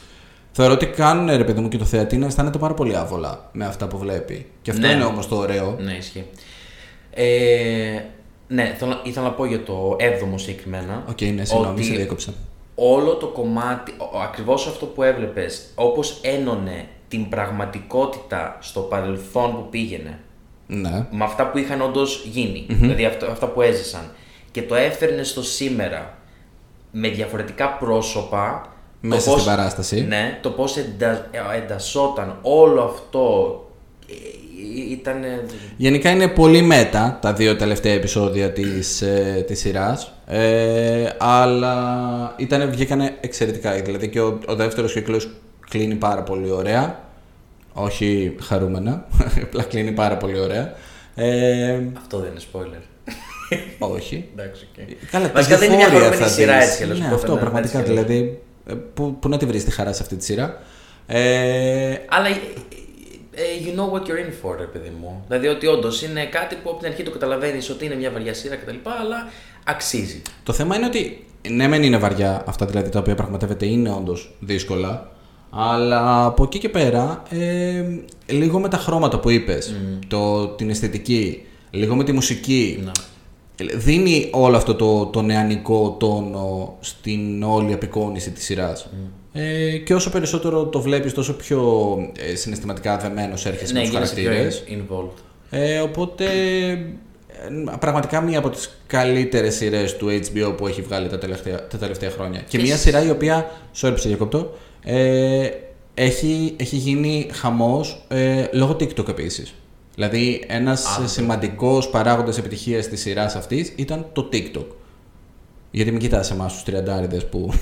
θεωρώ 0.51 0.74
ότι 0.74 0.86
κάνουν 0.86 1.38
ρε 1.38 1.44
παιδί 1.44 1.60
μου 1.62 1.68
και 1.68 1.77
το 1.77 1.86
θεατή 1.86 2.18
να 2.18 2.25
αισθάνεται 2.25 2.58
πάρα 2.58 2.74
πολύ 2.74 2.96
άβολα 2.96 3.50
με 3.51 3.65
αυτά 3.65 3.88
που 3.88 3.98
βλέπει. 3.98 4.46
Και 4.62 4.72
αυτό 4.72 4.88
Ναι. 4.88 4.94
είναι 4.94 5.04
όμως 5.04 5.27
το 5.27 5.36
ωραίο. 5.36 5.75
Ναι, 5.80 5.94
ισχύει. 5.94 6.25
Ε, 7.17 8.00
ναι, 8.48 8.75
θέλω, 8.77 8.91
να- 8.91 9.01
ήθελα 9.03 9.25
να 9.25 9.31
πω 9.31 9.45
για 9.45 9.63
το 9.63 9.95
7ο 10.00 10.34
συγκεκριμένα. 10.36 11.03
Οκ, 11.10 11.22
ναι, 11.22 11.45
συγγνώμη, 11.45 11.72
ότι 11.74 11.84
σε 11.84 11.93
διέκοψα. 11.93 12.34
Όλο 12.75 13.15
το 13.15 13.27
κομμάτι, 13.27 13.93
ο- 13.98 14.19
ακριβώς 14.19 14.67
αυτό 14.67 14.86
που 14.86 15.03
έβλεπες, 15.03 15.65
όπως 15.75 16.19
ένωνε 16.22 16.86
την 17.07 17.29
πραγματικότητα 17.29 18.57
στο 18.62 18.79
παρελθόν 18.79 19.51
που 19.55 19.67
πήγαινε, 19.69 20.19
Ναι. 20.67 21.07
με 21.12 21.24
αυτά 21.24 21.48
που 21.51 21.57
είχαν 21.57 21.81
όντως 21.81 22.27
δηλαδή 22.67 23.05
αυτά, 23.05 23.31
αυτά 23.31 23.48
που 23.48 23.62
έζησαν, 23.62 24.12
και 24.51 24.62
το 24.62 24.75
έφερνε 24.75 25.24
στο 25.24 25.43
σήμερα 25.43 26.17
με 26.91 27.07
διαφορετικά 27.10 27.69
πρόσωπα. 27.69 28.62
το 29.01 29.07
Μέσα 29.07 29.29
πώς- 29.31 29.41
στην 29.41 29.55
παράσταση. 29.55 30.01
Ναι, 30.03 30.39
το 30.41 30.50
πώς 30.50 30.77
εντα, 30.77 31.12
ε, 31.31 31.57
εντασσόταν 31.57 32.38
όλο 32.41 32.81
αυτό 32.81 33.60
ήταν. 34.91 35.15
Γενικά 35.77 36.09
είναι 36.09 36.27
πολύ 36.27 36.62
μέτα 36.62 37.19
τα 37.21 37.33
δύο 37.33 37.55
τελευταία 37.55 37.93
επεισόδια 37.93 38.51
της, 38.51 39.01
ε, 39.01 39.43
της 39.47 39.59
σειράς 39.59 40.13
ε, 40.27 41.09
αλλά 41.17 42.33
ήταν, 42.38 42.69
βγήκανε 42.71 43.15
εξαιρετικά 43.21 43.71
δηλαδή 43.71 44.07
και 44.09 44.19
ο, 44.21 44.39
ο 44.47 44.55
δεύτερος 44.55 44.93
κύκλος 44.93 45.29
κλείνει 45.69 45.95
πάρα 45.95 46.24
πολύ 46.24 46.51
ωραία 46.51 47.00
όχι 47.74 48.35
χαρούμενα, 48.41 49.05
απλά 49.43 49.63
κλείνει 49.63 49.91
πάρα 49.91 50.17
πολύ 50.17 50.39
ωραία 50.39 50.74
ε, 51.15 51.79
Αυτό 51.97 52.17
δεν 52.19 52.31
είναι 52.31 52.41
spoiler. 52.53 52.81
όχι 53.95 54.25
Εντάξει, 54.38 54.67
okay. 54.77 54.93
Καλά, 55.12 55.31
Βασικά 55.33 55.53
τα 55.53 55.59
δεν 55.59 55.67
είναι 55.69 55.77
μια 55.77 55.88
Euphoria 55.88 55.91
χαρούμενη 55.91 56.15
θα 56.21 56.27
σειρά 56.27 56.55
δεις. 56.57 56.65
έτσι 56.65 56.77
κι 56.77 56.83
αλλιώς, 56.83 57.00
Ναι, 57.00 57.05
οπότε, 57.05 57.21
αυτό 57.21 57.33
ναι, 57.33 57.39
πραγματικά 57.39 57.79
έτσι 57.79 57.91
κι 57.91 58.00
αλλιώς. 58.00 58.05
δηλαδή. 58.07 58.39
ε, 58.69 58.74
Πού, 58.93 59.17
πού 59.19 59.29
να 59.29 59.38
τη 59.38 59.45
βρεις 59.45 59.63
τη 59.65 59.71
χαρά 59.71 59.93
σε 59.93 60.01
αυτή 60.03 60.15
τη 60.15 60.24
σειρά. 60.24 60.62
Ε, 61.07 61.19
Αλλά 62.09 62.27
ε, 62.27 62.31
ε, 62.31 62.35
you 63.65 63.80
know 63.80 63.92
what 63.94 64.08
you're 64.08 64.25
in 64.25 64.50
for, 64.51 64.56
ρε 64.58 64.65
παιδί 64.65 64.92
μου. 65.00 65.24
Δηλαδή 65.27 65.48
ότι 65.48 65.68
όντως 65.68 66.04
είναι 66.04 66.25
κάτι 66.25 66.56
που 66.56 66.70
από 66.70 66.80
την 66.80 66.88
αρχή 66.88 67.04
το 67.04 67.12
καταλαβαίνεις 67.12 67.70
ότι 67.70 67.86
είναι 67.86 67.96
μια 67.96 68.12
βαριά 68.12 68.34
σειρά 68.34 68.56
κτλ. 68.56 68.75
Αλλά 69.01 69.30
αξίζει. 69.63 70.22
Το 70.44 70.54
θέμα 70.54 70.75
είναι 70.75 70.86
ότι 70.86 71.25
ναι, 71.50 71.68
μεν 71.68 71.84
είναι 71.84 71.98
βαριά 71.98 72.44
αυτά 72.48 72.65
δηλαδή 72.65 72.89
τα 72.89 73.00
οποία 73.00 73.15
πραγματεύεται 73.15 73.65
είναι 73.65 73.89
όντως 73.89 74.36
δύσκολα. 74.39 75.10
Αλλά 75.50 76.25
από 76.25 76.44
εκεί 76.44 76.60
και 76.60 76.70
πέρα, 76.70 77.24
ε, 77.30 77.84
λίγο 78.25 78.60
με 78.60 78.70
τα 78.70 78.77
χρώματα 78.77 79.20
που 79.20 79.30
είπες, 79.30 79.75
το, 80.08 80.48
την 80.48 80.70
αισθητική, 80.70 81.46
λίγο 81.70 81.96
με 81.96 82.04
τη 82.04 82.12
μουσική, 82.12 82.84
Να. 82.86 82.92
δίνει 83.77 84.30
όλο 84.32 84.58
αυτό 84.58 84.75
το, 84.75 85.06
το 85.06 85.22
νεανικό 85.22 85.96
τόνο 86.00 86.77
στην 86.80 87.44
όλη 87.44 87.74
απεικόνηση 87.74 88.32
της 88.32 88.44
σειράς. 88.44 88.89
Ε, 89.38 89.77
και 89.77 89.94
όσο 89.94 90.10
περισσότερο 90.10 90.65
το 90.65 90.82
βλέπεις, 90.82 91.13
τόσο 91.13 91.34
πιο 91.34 91.96
ε, 92.32 92.36
συναισθηματικά 92.36 92.98
δεμένος 92.98 93.46
έρχεσαι 93.46 93.74
Ναι, 93.74 93.80
με 93.80 93.86
τους 93.86 93.94
γίνεσαι 93.94 94.13
πιο 94.15 94.24
χαρακτήρες. 94.24 94.63
involved. 94.70 95.22
Ε, 95.50 95.80
οπότε, 95.80 96.25
ε, 96.25 97.75
πραγματικά 97.80 98.22
μία 98.22 98.39
από 98.39 98.50
τις 98.50 98.77
καλύτερες 98.88 99.56
σειρές 99.56 99.96
του 99.98 100.08
HBO 100.10 100.54
που 100.58 100.68
έχει 100.68 100.82
βγάλει 100.82 101.08
τα 101.08 101.18
τελευταία, 101.18 101.68
τα 101.68 101.77
τελευταία 101.77 102.10
χρόνια. 102.10 102.39
Και 102.39 102.58
μία 102.58 102.65
Επίσης- 102.68 102.82
σειρά 102.82 103.04
η 103.06 103.10
οποία, 103.10 103.51
sorry 103.82 103.92
που 103.92 103.98
σε 103.98 104.08
διακόπτω, 104.08 104.54
ε, 104.84 105.50
έχει, 105.94 106.54
έχει 106.58 106.75
γίνει 106.75 107.27
χαμός 107.32 108.06
ε, 108.08 108.46
λόγω 108.51 108.72
TikTok 108.80 109.08
επίσης. 109.10 109.54
Δηλαδή, 109.96 110.44
ένας 110.48 110.86
Α, 110.86 111.01
ναι. 111.01 111.08
σημαντικός 111.08 111.89
παράγοντας 111.89 112.38
επιτυχίας 112.38 112.88
της 112.88 113.01
σειράς 113.01 113.36
αυτής 113.36 113.74
ήταν 113.75 114.06
το 114.13 114.30
TikTok. 114.34 114.65
Γιατί 115.72 115.92
μην 115.92 116.00
κοιτάς 116.00 116.32
εμάς 116.32 116.54
τους 116.54 116.63
τριαντάριδες 116.63 117.25
που 117.25 117.54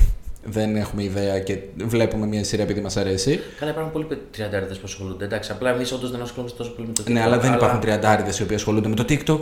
δεν 0.46 0.76
έχουμε 0.76 1.04
ιδέα 1.04 1.40
και 1.40 1.58
βλέπουμε 1.86 2.26
μια 2.26 2.44
σειρά 2.44 2.64
επειδή 2.64 2.82
μας 2.82 2.98
αρέσει. 2.98 3.40
Καλά, 3.60 3.72
υπάρχουν 3.72 3.92
πολλοί 3.92 4.08
τριαντάριδες 4.32 4.78
που 4.78 4.84
ασχολούνται. 4.86 5.26
Εντάξει, 5.26 5.52
απλά 5.52 5.70
εμείς 5.70 5.92
όντως 5.92 6.12
δεν 6.12 6.22
ασχολούμαστε 6.22 6.58
τόσο 6.64 6.72
πολύ 6.76 6.88
με 6.88 6.94
το 6.94 7.04
TikTok. 7.06 7.12
Ναι, 7.12 7.22
αλλά 7.22 7.40
δεν 7.40 7.54
υπάρχουν 7.54 7.80
τριαντάριδες 7.80 8.40
οι 8.40 8.44
οποίοι 8.44 8.56
ασχολούνται 8.56 8.88
με 8.88 8.96
το 8.96 9.06
TikTok 9.10 9.40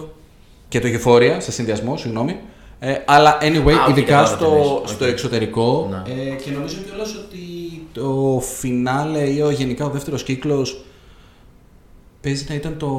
και 0.67 0.79
το 0.79 0.87
Euphoria, 0.87 1.35
σε 1.37 1.51
συνδυασμό, 1.51 1.97
συγγνώμη. 1.97 2.39
Ε, 2.79 2.95
αλλά 3.05 3.37
anyway, 3.41 3.71
Α, 3.71 3.83
οκ, 3.83 3.89
ειδικά 3.89 4.05
κατάλαβα 4.15 4.35
τι 4.37 4.43
στο, 4.43 4.45
εννοείς. 4.45 4.89
στο 4.91 5.05
Οκ. 5.05 5.11
εξωτερικό. 5.11 5.87
Ναι. 5.91 6.13
Ε, 6.13 6.35
και 6.35 6.51
νομίζω 6.51 6.75
κιόλας 6.87 7.15
ότι 7.15 7.39
το 7.93 8.39
φινάλε 8.59 9.29
ή 9.29 9.41
ο, 9.41 9.49
γενικά 9.51 9.85
ο 9.85 9.89
δεύτερος 9.89 10.23
κύκλος 10.23 10.83
παίζει 12.21 12.45
να 12.49 12.55
ήταν 12.55 12.77
το, 12.77 12.89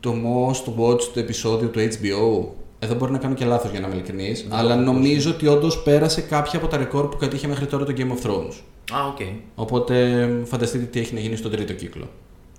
το 0.00 0.14
most 0.24 0.82
watched 0.82 1.16
επεισόδιο 1.16 1.68
του 1.68 1.80
HBO. 1.80 2.46
Εδώ 2.84 2.94
μπορεί 2.94 3.12
να 3.12 3.18
κάνω 3.18 3.34
και 3.34 3.44
λάθος 3.44 3.70
για 3.70 3.80
να 3.80 3.86
είμαι 3.86 3.96
ειλικρινής, 3.96 4.46
αλλά 4.50 4.76
νομίζω 4.76 5.30
ότι 5.30 5.46
όντως 5.46 5.82
πέρασε 5.82 6.20
κάποια 6.20 6.58
από 6.58 6.68
τα 6.68 6.76
ρεκόρ 6.76 7.08
που 7.08 7.16
κατείχε 7.16 7.46
μέχρι 7.48 7.66
τώρα 7.66 7.84
το 7.84 7.94
Game 7.96 8.00
of 8.10 8.26
Thrones. 8.30 8.54
Α, 8.92 9.06
οκ. 9.06 9.18
Οπότε 9.54 10.28
φανταστείτε 10.44 10.84
τι 10.84 11.00
έχει 11.00 11.14
να 11.14 11.20
γίνει 11.20 11.36
στον 11.36 11.50
τρίτο 11.50 11.72
κύκλο. 11.72 12.08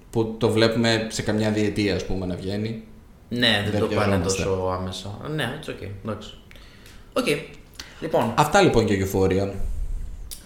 Που 0.10 0.36
το 0.38 0.50
βλέπουμε 0.50 1.08
σε 1.10 1.22
καμιά 1.22 1.52
διετία, 1.52 1.96
ας 1.96 2.06
πούμε, 2.06 2.26
να 2.26 2.36
βγαίνει. 2.36 2.84
Ναι, 3.30 3.62
δεν, 3.64 3.72
Δεν 3.72 3.80
το 3.80 3.86
πάνε 3.88 4.06
βιαζόμαστε. 4.16 4.44
τόσο 4.44 4.78
άμεσα. 4.80 5.20
Ναι, 5.36 5.60
it's 5.64 5.70
okay. 5.70 5.90
Εντάξει. 6.06 6.34
Οκ. 7.14 7.26
Λοιπόν, 8.02 8.34
Αυτά 8.36 8.62
λοιπόν 8.62 8.88
για 8.88 9.08
Euphoria. 9.08 9.50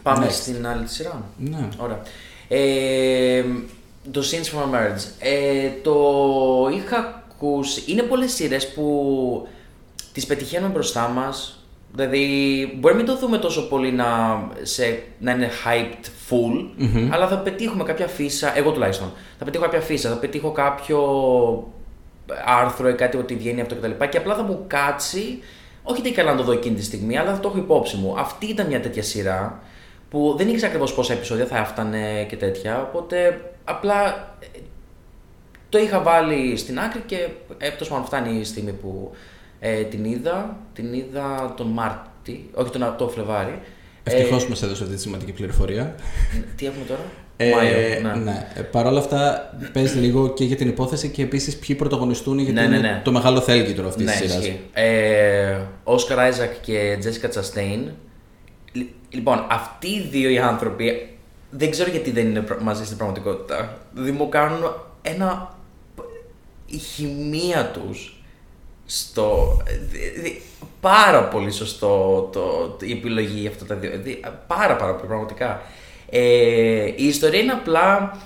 πάμε 0.03 0.25
Next. 0.27 0.31
στην 0.31 0.67
άλλη 0.67 0.83
τη 0.83 0.93
σειρά. 0.93 1.23
Ναι. 1.37 1.67
Ωραία. 1.77 2.01
Ε, 2.47 3.43
το 4.11 4.21
Scenes 4.31 4.45
from 4.55 4.61
a 4.61 4.75
Marriage. 4.75 5.03
Ε, 5.19 5.69
το 5.83 5.93
είχα 6.75 7.23
ακούσει. 7.31 7.83
Είναι 7.85 8.01
πολλές 8.01 8.31
σειρές 8.33 8.67
που 8.73 9.47
τις 10.13 10.25
πετυχαίνουμε 10.25 10.73
μπροστά 10.73 11.07
μας. 11.07 11.63
Δηλαδή, 11.93 12.25
μπορεί 12.79 12.93
να 12.93 13.01
μην 13.01 13.09
το 13.09 13.17
δούμε 13.17 13.37
τόσο 13.37 13.67
πολύ 13.67 13.91
να, 13.91 14.05
σε, 14.61 15.03
να 15.19 15.31
είναι 15.31 15.49
hyped 15.65 16.05
φουλ, 16.29 16.69
αλλά 17.09 17.27
θα 17.27 17.37
πετύχουμε 17.37 17.83
κάποια 17.83 18.07
αφίσα, 18.07 18.57
εγώ 18.57 18.71
τουλάχιστον, 18.71 19.11
θα 19.37 19.45
πετύχω 19.45 19.63
κάποια 19.63 19.81
αφίσα, 19.81 20.09
θα 20.09 20.15
πετύχω 20.15 20.51
κάποιο 20.51 20.99
άρθρο 22.45 22.89
ή 22.89 22.93
κάτι 22.93 23.17
ότι 23.17 23.35
βγαίνει 23.35 23.61
αυτό 23.61 23.75
κτλ. 23.75 24.05
Και 24.09 24.17
απλά 24.17 24.35
θα 24.35 24.43
μου 24.43 24.63
κάτσει, 24.67 25.39
όχι 25.83 25.99
ότι 25.99 26.11
καλά 26.11 26.31
να 26.31 26.37
το 26.37 26.43
δω 26.43 26.51
εκείνη 26.51 26.75
τη 26.75 26.83
στιγμή, 26.83 27.17
αλλά 27.17 27.33
θα 27.33 27.39
το 27.39 27.47
έχω 27.47 27.57
υπόψη 27.57 27.97
μου. 27.97 28.15
Αυτή 28.17 28.45
ήταν 28.45 28.67
μια 28.67 28.81
τέτοια 28.81 29.03
σειρά 29.03 29.61
που 30.09 30.33
δεν 30.37 30.47
ήξερα 30.47 30.67
ακριβώς 30.67 30.93
πόσα 30.93 31.13
επεισόδια 31.13 31.45
θα 31.45 31.57
έφτανε 31.57 32.25
και 32.29 32.35
τέτοια. 32.35 32.81
Οπότε 32.81 33.41
απλά 33.63 34.05
ε, 34.39 34.59
το 35.69 35.77
είχα 35.77 36.01
βάλει 36.01 36.57
στην 36.57 36.79
άκρη 36.79 37.01
και 37.05 37.27
ε, 37.57 37.69
τόσο 37.69 37.91
πάνω 37.91 38.05
φτάνει 38.05 38.39
η 38.39 38.43
στιγμή 38.43 38.71
που 38.71 39.11
ε, 39.59 39.81
την 39.83 40.05
είδα. 40.05 40.57
Την 40.73 40.93
είδα 40.93 41.53
τον 41.57 41.67
Μάρτι, 41.67 42.49
όχι 42.53 42.71
τον, 42.71 42.95
τον 42.97 43.09
Φλεβάρι. 43.09 43.59
Ευτυχώς 44.03 44.43
Ε, 44.43 44.47
μας 44.49 44.61
έδωσε 44.63 44.83
αυτή 44.83 44.95
τη 44.95 45.01
σημαντική 45.01 45.31
πληροφορία. 45.31 45.95
τι 46.55 46.65
έχουμε 46.65 46.85
τώρα; 46.87 46.99
Ε, 47.37 47.51
Μάιο, 47.51 47.75
ναι. 48.01 48.13
ναι. 48.23 48.47
Ε, 48.55 48.61
Παρ' 48.61 48.85
όλα 48.85 48.99
αυτά, 48.99 49.49
πες 49.73 49.95
λίγο 49.95 50.33
και 50.33 50.43
για 50.43 50.55
την 50.55 50.67
υπόθεση 50.67 51.09
και 51.09 51.21
επίσης 51.21 51.57
ποιοι 51.57 51.75
πρωταγωνιστούν, 51.75 52.37
γιατί 52.39 52.53
Ναι, 52.53 52.67
ναι, 52.67 52.77
είναι 52.77 52.87
ναι. 52.87 53.01
το 53.03 53.11
μεγάλο 53.11 53.41
θέλγητρο 53.41 53.87
αυτής 53.87 54.05
Ναι, 54.05 54.11
της 54.11 54.19
σειράς. 54.19 54.37
ισχύει. 54.37 54.59
Ε, 54.73 55.57
Όσκαρ 55.83 56.19
Άιζακ 56.19 56.61
και 56.61 56.95
Τζέσικα 56.99 57.27
Τσαστέιν. 57.27 57.89
Λοιπόν, 59.09 59.45
αυτοί 59.49 59.87
οι 59.87 60.07
δύο 60.11 60.29
οι 60.29 60.37
άνθρωποι 60.39 61.09
δεν 61.49 61.71
ξέρω 61.71 61.89
γιατί 61.89 62.11
δεν 62.11 62.25
είναι 62.25 62.41
πρα- 62.41 62.61
μαζί 62.61 62.85
στην 62.85 62.97
πραγματικότητα. 62.97 63.77
Δηλαδή 63.93 64.11
μου 64.11 64.29
κάνουν 64.29 64.59
ένα. 65.01 65.53
η 66.71 66.77
χημεία 66.77 67.65
τους 67.73 68.18
στο. 68.89 69.61
δη- 69.91 70.19
δη- 70.21 70.41
πάρα 70.81 71.23
πολύ 71.23 71.51
σωστό 71.51 72.29
το, 72.33 72.39
το- 72.79 72.85
η 72.85 72.91
επιλογή 72.91 73.39
για 73.39 73.49
αυτά 73.49 73.65
τα 73.65 73.75
δύο. 73.75 73.91
Δη- 74.03 74.19
πάρα 74.47 74.75
πάρα 74.75 74.93
πολύ, 74.95 75.07
πραγματικά. 75.07 75.61
Ε, 76.09 76.19
η 76.95 77.05
ιστορία 77.07 77.39
είναι 77.39 77.51
απλά 77.51 78.17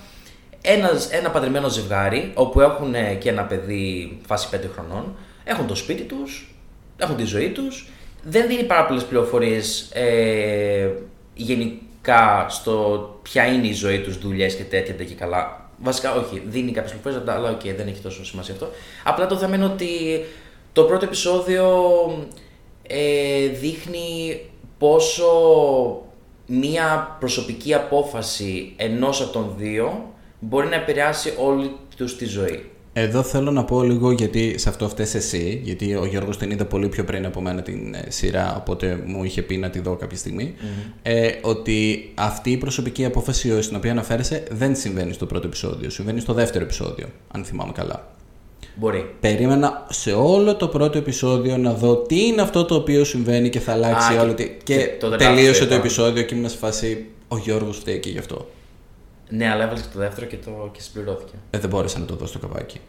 ένας, 0.60 1.10
ένα 1.10 1.30
παντρεμένο 1.30 1.68
ζευγάρι 1.68 2.30
όπου 2.34 2.60
έχουν 2.60 2.94
ε, 2.94 3.14
και 3.14 3.28
ένα 3.28 3.42
παιδί 3.42 4.18
φάση 4.26 4.48
5 4.52 4.58
χρονών. 4.74 5.16
Έχουν 5.44 5.66
το 5.66 5.74
σπίτι 5.74 6.02
τους, 6.02 6.54
έχουν 6.96 7.16
τη 7.16 7.24
ζωή 7.24 7.48
τους. 7.48 7.88
Δεν 8.22 8.46
δίνει 8.46 8.62
πάρα 8.62 8.86
πολλές 8.86 9.04
πληροφορίες 9.04 9.88
ε, 9.92 10.90
γενικά 11.34 12.46
στο 12.48 13.08
ποια 13.22 13.46
είναι 13.46 13.66
η 13.66 13.72
ζωή 13.72 13.98
τους, 14.00 14.18
δουλειές 14.18 14.54
και 14.54 14.62
τέτοια 14.62 14.94
δεν 14.94 15.06
και 15.06 15.14
καλά. 15.14 15.68
Βασικά 15.82 16.14
όχι, 16.14 16.42
δίνει 16.46 16.72
κάποιες 16.72 16.92
πληροφορίες, 16.92 17.36
αλλά 17.36 17.50
οκ, 17.50 17.60
δεν 17.76 17.86
έχει 17.88 18.00
τόσο 18.00 18.24
σημασία 18.24 18.54
αυτό. 18.54 18.70
Απλά 19.04 19.26
το 19.26 19.36
θέμα 19.36 19.54
είναι 19.56 19.64
ότι 19.64 19.88
το 20.74 20.82
πρώτο 20.82 21.04
επεισόδιο 21.04 21.66
ε, 22.82 23.46
δείχνει 23.46 24.40
πόσο 24.78 25.24
μία 26.46 27.16
προσωπική 27.20 27.74
απόφαση 27.74 28.72
ενός 28.76 29.20
από 29.20 29.32
των 29.32 29.54
δύο 29.58 30.12
μπορεί 30.38 30.66
να 30.66 30.74
επηρεάσει 30.74 31.32
όλη 31.38 31.76
τους 31.96 32.16
τη 32.16 32.24
ζωή. 32.24 32.68
Εδώ 32.92 33.22
θέλω 33.22 33.50
να 33.50 33.64
πω 33.64 33.82
λίγο 33.82 34.10
γιατί 34.10 34.58
σε 34.58 34.68
αυτό 34.68 34.88
φταίς 34.88 35.14
εσύ, 35.14 35.60
γιατί 35.64 35.94
ο 35.94 36.06
Γιώργος 36.06 36.36
την 36.36 36.50
είδε 36.50 36.64
πολύ 36.64 36.88
πιο 36.88 37.04
πριν 37.04 37.26
από 37.26 37.40
μένα 37.40 37.62
την 37.62 37.94
ε, 37.94 38.10
σειρά, 38.10 38.56
οπότε 38.56 39.02
μου 39.06 39.24
είχε 39.24 39.42
πει 39.42 39.56
να 39.56 39.70
τη 39.70 39.80
δω 39.80 39.96
κάποια 39.96 40.18
στιγμή, 40.18 40.54
ε, 41.02 41.30
ότι 41.42 42.10
αυτή 42.14 42.50
η 42.50 42.56
προσωπική 42.56 43.04
απόφαση 43.04 43.62
στην 43.62 43.76
οποία 43.76 43.90
αναφέρεσαι 43.90 44.44
δεν 44.50 44.76
συμβαίνει 44.76 45.12
στο 45.12 45.26
πρώτο 45.26 45.46
επεισόδιο, 45.46 45.90
συμβαίνει 45.90 46.20
στο 46.20 46.32
δεύτερο 46.32 46.64
επεισόδιο, 46.64 47.06
αν 47.32 47.44
θυμάμαι 47.44 47.72
καλά. 47.72 48.13
Μπορεί. 48.76 49.14
Περίμενα 49.20 49.86
σε 49.90 50.12
όλο 50.12 50.54
το 50.56 50.68
πρώτο 50.68 50.98
επεισόδιο 50.98 51.56
να 51.56 51.72
δω 51.72 51.96
τι 51.96 52.26
είναι 52.26 52.42
αυτό 52.42 52.64
το 52.64 52.74
οποίο 52.74 53.04
συμβαίνει 53.04 53.48
και 53.48 53.60
θα 53.60 53.72
αλλάξει 53.72 54.16
Α, 54.16 54.20
όλο. 54.22 54.32
και- 54.32 54.44
τι- 54.44 54.56
και 54.64 54.76
Και 54.76 54.96
το 55.00 55.10
τελείωσε 55.10 55.36
δεκάφτο 55.42 55.58
το 55.68 55.74
είπα. 55.74 55.74
επεισόδιο 55.84 56.22
και 56.22 56.34
ήμουν 56.34 56.48
σε 56.50 56.56
φάση. 56.56 57.06
Ο 57.28 57.38
Γιώργος 57.38 57.76
φταίει 57.78 57.98
και 58.00 58.10
γι' 58.10 58.18
αυτό. 58.18 58.48
Ναι, 59.28 59.50
αλλά 59.50 59.62
έβαλες 59.64 59.82
και 59.82 59.88
το 59.92 59.98
δεύτερο 59.98 60.26
και, 60.26 60.36
το, 60.36 60.70
και 60.72 60.80
συμπληρώθηκε. 60.80 61.32
Ε, 61.50 61.58
δεν 61.58 61.70
μπόρεσα 61.70 61.98
να 61.98 62.04
το 62.04 62.14
δω 62.14 62.26
στο 62.26 62.38
καβάκι. 62.38 62.80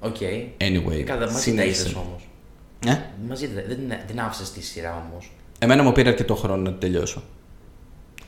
Οκ. 0.00 0.16
Anyway, 0.58 1.00
Καλά, 1.02 1.20
μαζί 1.20 1.32
τα 1.34 1.38
συνέχισε. 1.38 1.80
είδες 1.80 1.94
όμως. 1.94 2.28
Ε; 2.86 3.00
Μαζί 3.28 3.46
δεν, 3.46 3.64
δεν, 3.68 3.78
δεν 4.06 4.18
άφησες 4.20 4.50
τη 4.52 4.62
σειρά 4.62 5.06
όμως. 5.10 5.32
Εμένα 5.58 5.82
μου 5.82 5.92
πήρε 5.92 6.08
αρκετό 6.08 6.34
χρόνο 6.34 6.62
να 6.62 6.70
το 6.70 6.76
τελειώσω. 6.78 7.22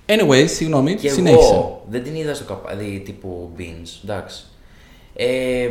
Anyway, 0.06 0.44
συγγνώμη, 0.48 0.94
Και 0.94 1.08
συνέχισε. 1.10 1.52
εγώ 1.54 1.86
δεν 1.90 2.02
την 2.02 2.14
είδα 2.14 2.34
στο 2.34 2.44
καπάδι 2.44 3.02
τύπου 3.04 3.50
beans, 3.58 3.88
εντάξει. 4.04 4.44
Ε, 5.20 5.68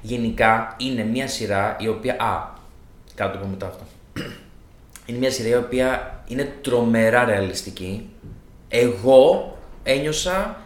γενικά 0.00 0.76
είναι 0.78 1.04
μια 1.04 1.28
σειρά 1.28 1.76
η 1.80 1.88
οποία. 1.88 2.16
Α, 2.20 2.48
κάτσε 3.14 3.32
το 3.32 3.44
πω 3.44 3.46
μετά 3.50 3.66
αυτό. 3.66 3.84
Είναι 5.06 5.18
μια 5.18 5.30
σειρά 5.30 5.48
η 5.48 5.54
οποία 5.54 6.22
είναι 6.26 6.54
τρομερά 6.60 7.24
ρεαλιστική. 7.24 8.08
Εγώ 8.68 9.58
ένιωσα. 9.82 10.62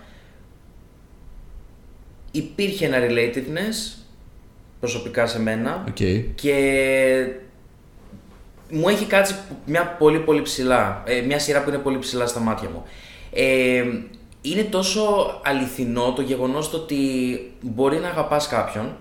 Υπήρχε 2.31 2.87
ένα 2.87 2.99
relativeness 3.01 4.05
προσωπικά 4.81 5.27
σε 5.27 5.41
μένα 5.41 5.85
Οκ. 5.89 5.95
και 6.35 6.55
μου 8.71 8.89
έχει 8.89 9.05
κάτσει 9.05 9.35
μια 9.67 9.87
πολύ 9.87 10.19
πολύ 10.19 10.43
ψηλά, 10.43 11.03
ε, 11.07 11.21
μια 11.21 11.39
σειρά 11.39 11.63
που 11.63 11.69
είναι 11.69 11.79
πολύ 11.79 11.99
ψηλά 11.99 12.27
στα 12.27 12.41
μάτια 12.41 12.69
μου. 12.69 12.83
Ε, 13.33 13.85
είναι 14.45 14.63
τόσο 14.63 15.03
αληθινό 15.45 16.13
το 16.13 16.23
γεγονός 16.23 16.71
το 16.71 16.77
ότι 16.77 16.97
μπορεί 17.61 17.99
να 17.99 18.09
αγαπάς 18.09 18.49
κάποιον, 18.49 18.97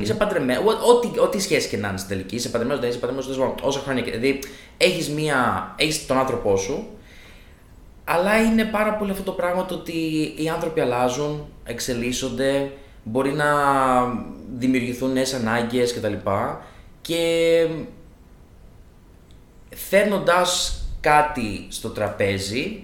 είσαι 0.00 0.14
παντρεμένο, 0.14 0.60
ό,τι, 0.64 1.18
ό,τι 1.18 1.40
σχέση 1.40 1.68
και 1.68 1.76
να 1.76 1.88
είναι 1.88 1.96
στην 1.96 2.10
τελική, 2.10 2.34
είσαι 2.34 2.48
παντρεμένος, 2.48 2.80
δεν 2.80 2.90
είσαι 2.90 2.98
παντρεμένος, 2.98 3.30
τέλος 3.30 3.50
πάντων, 3.50 3.68
όσα 3.68 3.80
χρόνια 3.80 4.02
και, 4.02 4.10
δηλαδή 4.10 4.38
έχεις, 4.76 5.08
μια, 5.08 5.74
έχεις 5.76 6.06
τον 6.06 6.18
άνθρωπό 6.18 6.56
σου, 6.56 6.86
Αλλά 8.04 8.42
είναι 8.42 8.64
πάρα 8.64 8.94
πολύ 8.94 9.10
αυτό 9.10 9.22
το 9.22 9.32
πράγμα 9.32 9.64
το 9.64 9.74
ότι 9.74 9.92
οι 10.36 10.48
άνθρωποι 10.48 10.80
αλλάζουν, 10.80 11.46
εξελίσσονται, 11.64 12.70
μπορεί 13.04 13.32
να 13.32 13.46
δημιουργηθούν 14.56 15.12
νέες 15.12 15.34
ανάγκες 15.34 15.94
κτλ. 15.94 16.14
Και 17.00 17.66
φέρνοντας 19.74 20.80
κάτι 21.00 21.66
στο 21.68 21.88
τραπέζι, 21.88 22.82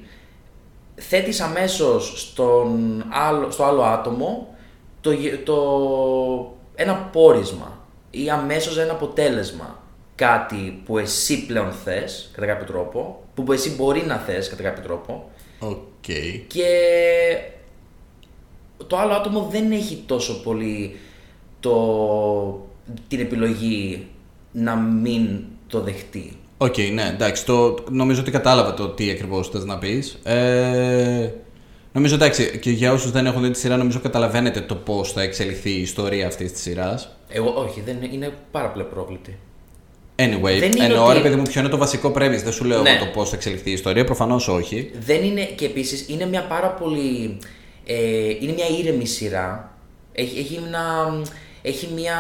θέτεις 0.99 1.41
αμέσως 1.41 2.21
στον 2.21 3.05
άλλο, 3.11 3.51
στο 3.51 3.65
άλλο 3.65 3.83
άτομο 3.83 4.55
το, 5.01 5.11
το, 5.45 6.57
ένα 6.75 6.95
πόρισμα 6.95 7.79
ή 8.11 8.31
αμέσως 8.31 8.79
ένα 8.79 8.93
αποτέλεσμα. 8.93 9.83
Κάτι 10.15 10.83
που 10.85 10.99
εσύ 10.99 11.47
πλέον 11.47 11.73
θες, 11.73 12.31
κατά 12.33 12.47
κάποιο 12.47 12.67
τρόπο, 12.67 13.23
που 13.35 13.53
εσύ 13.53 13.75
μπορεί 13.75 14.03
να 14.07 14.17
θες 14.17 14.49
κατά 14.49 14.63
κάποιο 14.63 14.83
τρόπο. 14.83 15.31
Okay. 15.61 16.43
Και 16.47 16.69
το 18.87 18.97
άλλο 18.97 19.13
άτομο 19.13 19.49
δεν 19.51 19.73
έχει 19.73 20.03
τόσο 20.07 20.43
πολύ 20.43 20.99
το, 21.61 22.67
την 23.09 23.21
επιλογή 23.21 24.07
να 24.53 24.77
μην 24.77 25.45
το 25.67 25.81
δεχτεί. 25.81 26.37
OK, 26.61 26.75
okay, 26.77 26.91
ναι, 26.93 27.11
εντάξει. 27.15 27.45
Το, 27.45 27.75
νομίζω 27.91 28.21
ότι 28.21 28.31
κατάλαβα 28.31 28.75
το 28.75 28.89
τι 28.89 29.11
ακριβώς 29.11 29.49
θες 29.49 29.65
να 29.65 29.79
πεις. 29.79 30.19
Ε, 30.23 31.31
νομίζω 31.93 32.15
εντάξει, 32.15 32.59
και 32.59 32.71
για 32.71 32.93
όσους 32.93 33.11
δεν 33.11 33.27
έχουν 33.27 33.43
δει 33.43 33.51
τη 33.51 33.59
σειρά, 33.59 33.77
νομίζω 33.77 34.01
καταλαβαίνετε 34.01 34.61
το 34.61 34.75
πώς 34.75 35.13
θα 35.13 35.23
εξελιχθεί 35.23 35.71
η 35.71 35.81
ιστορία 35.81 36.27
αυτής 36.27 36.53
της 36.53 36.63
σειράς. 36.63 37.17
Εγώ, 37.29 37.55
όχι, 37.57 37.83
δεν 37.85 37.97
είναι 38.13 38.33
πάρα 38.51 38.69
πολύ 38.69 38.85
πρόκλητη. 38.85 39.39
Anyway, 40.17 40.59
δεν 40.59 40.73
εννοώ 40.81 41.05
ότι... 41.05 41.15
ρε 41.15 41.21
παιδί 41.21 41.37
μου, 41.37 41.43
ποιο 41.43 41.61
είναι 41.61 41.69
το 41.69 41.77
βασικό 41.77 42.13
premise. 42.17 42.43
Δεν 42.43 42.53
σου 42.53 42.65
λέω 42.65 42.83
ναι. 42.83 42.97
το 42.99 43.07
πώς 43.07 43.29
θα 43.29 43.37
εξελιχθεί 43.37 43.71
η 43.71 43.73
ιστορία. 43.73 44.05
Προφανώς 44.05 44.49
όχι. 44.49 44.91
Δεν 45.01 45.23
είναι, 45.23 45.45
και 45.45 45.65
επίσης 45.65 46.09
είναι 46.09 46.27
μια 46.27 46.43
πάρα 46.43 46.69
πολύ. 46.69 47.39
Ε, 47.87 48.29
είναι 48.41 48.53
μια 48.53 48.67
ήρεμη 48.79 49.07
σειρά. 49.07 49.77
Έχει, 50.13 50.39
έχει 50.39 50.61
ένα 50.67 51.23
έχει 51.63 51.89
μια 51.95 52.17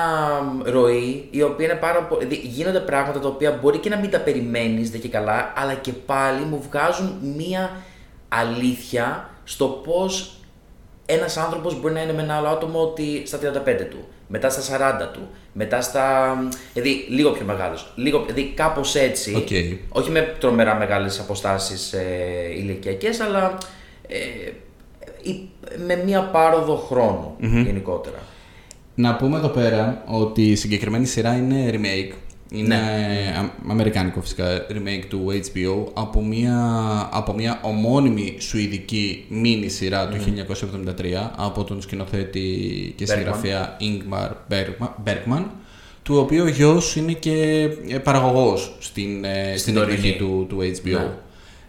ροή 0.65 1.29
η 1.31 1.43
οποία 1.43 1.67
είναι 1.67 1.75
πάρα 1.75 2.03
πολύ. 2.03 2.35
Γίνονται 2.35 2.81
πράγματα 2.81 3.21
τα 3.21 3.29
οποία 3.29 3.59
μπορεί 3.63 3.79
και 3.79 3.89
να 3.89 3.97
μην 3.97 4.11
τα 4.11 4.21
περιμένεις 4.21 4.91
δεν 4.91 5.01
και 5.01 5.09
καλά, 5.09 5.53
αλλά 5.57 5.75
και 5.75 5.93
πάλι 5.93 6.45
μου 6.45 6.63
βγάζουν 6.69 7.19
μια 7.37 7.77
αλήθεια 8.29 9.31
στο 9.45 9.67
πώς 9.67 10.33
ένας 11.07 11.37
άνθρωπος 11.37 11.81
μπορεί 11.81 11.95
να 11.95 12.03
είναι 12.03 12.13
με 12.13 12.23
ένα 12.23 12.37
άλλο 12.37 12.49
άτομο 12.49 12.81
ότι 12.83 13.23
στα 13.27 13.39
35 13.39 13.87
του, 13.91 14.09
μετά 14.27 14.51
στα 14.51 14.97
40 15.03 15.13
του, 15.13 15.29
μετά 15.53 15.81
στα. 15.81 16.37
Δηλαδή 16.73 17.07
λίγο 17.09 17.31
πιο 17.31 17.45
μεγάλος. 17.45 17.93
Λίγο, 17.95 18.25
δηλαδή 18.27 18.53
κάπως 18.55 18.95
έτσι. 18.95 19.45
Okay. 19.49 19.79
Όχι 19.89 20.11
με 20.11 20.37
τρομερά 20.41 20.75
μεγάλες 20.75 21.21
αποστάσεις 21.21 21.93
ε, 21.93 22.07
ηλικιακές, 22.57 23.21
αλλά 23.21 23.59
ε, 24.09 24.17
με 25.87 25.97
μία 26.05 26.23
πάροδο 26.23 26.77
χρόνου 26.77 27.37
γενικότερα. 27.39 28.19
Να 28.99 29.15
πούμε 29.15 29.37
εδώ 29.37 29.49
πέρα 29.49 30.03
ότι 30.07 30.43
η 30.43 30.55
συγκεκριμένη 30.55 31.07
σειρά 31.07 31.37
είναι 31.37 31.71
remake. 31.73 32.13
Είναι 32.51 32.77
ναι. 32.77 33.51
αμερικάνικο 33.69 34.21
φυσικά 34.21 34.67
remake 34.69 35.05
του 35.09 35.27
HBO 35.27 35.91
από 35.95 36.23
μια, 36.23 36.59
από 37.13 37.35
μια 37.35 37.61
ομώνυμη 37.63 38.37
σουηδική 38.39 39.25
μίνι 39.29 39.69
σειρά 39.69 40.09
του 40.09 40.17
1973 40.17 41.31
από 41.37 41.65
τον 41.65 41.81
σκηνοθέτη 41.83 42.49
και 42.97 43.07
συγγραφέα 43.07 43.77
Ingmar 43.81 44.31
Bergman 45.05 45.45
του 46.03 46.17
οποίου 46.17 46.45
ο 46.45 46.49
γιος 46.49 46.97
είναι 46.97 47.13
και 47.13 47.69
ε, 47.89 47.99
παραγωγός 47.99 48.77
στην, 48.79 49.25
ε, 49.25 49.57
στην, 49.57 49.79
στην 49.79 50.19
του, 50.19 50.47
του 50.49 50.59
HBO. 50.59 50.91
Ναι. 50.91 51.11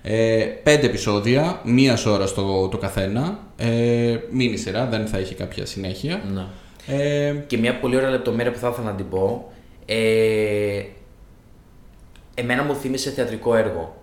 Ε, 0.02 0.46
πέντε 0.64 0.86
επεισόδια, 0.86 1.62
μία 1.64 1.98
ώρα 2.08 2.26
στο 2.28 2.68
το 2.68 2.78
καθένα, 2.78 3.40
ε, 3.58 4.18
μίνι 4.32 4.58
σειρά, 4.58 4.86
δεν 4.86 5.08
θα 5.08 5.18
έχει 5.18 5.36
κάποια 5.36 5.66
συνέχεια. 5.66 6.22
Ναι. 6.34 6.46
Ε, 6.88 7.34
και 7.48 7.58
μια 7.58 7.80
πολύ 7.80 7.96
ωραία 7.96 8.10
λεπτομέρεια 8.10 8.52
που 8.52 8.58
θα 8.58 8.70
ήθελα 8.70 8.92
να 8.92 8.96
την 8.96 9.10
πω. 9.10 9.52
Ε, 9.86 10.82
εμένα 12.36 12.64
μου 12.64 12.76
θύμισε 12.76 13.10
θεατρικό 13.10 13.56
έργο. 13.56 13.96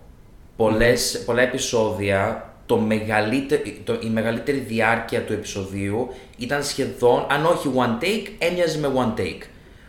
Πολλές, 0.57 1.23
Πολλά 1.27 1.43
επεισόδια, 1.43 2.51
το 2.67 2.77
μεγαλύτερο, 2.77 3.63
το, 3.85 3.99
η 4.03 4.07
μεγαλύτερη 4.07 4.59
διάρκεια 4.59 5.23
του 5.23 5.33
επεισοδίου 5.33 6.09
ήταν 6.39 6.63
σχεδόν, 6.63 7.27
αν 7.31 7.45
όχι 7.45 7.71
one 7.77 8.05
take, 8.05 8.29
έμοιαζε 8.39 8.79
με 8.79 8.93
one 8.97 9.21
take. 9.21 9.43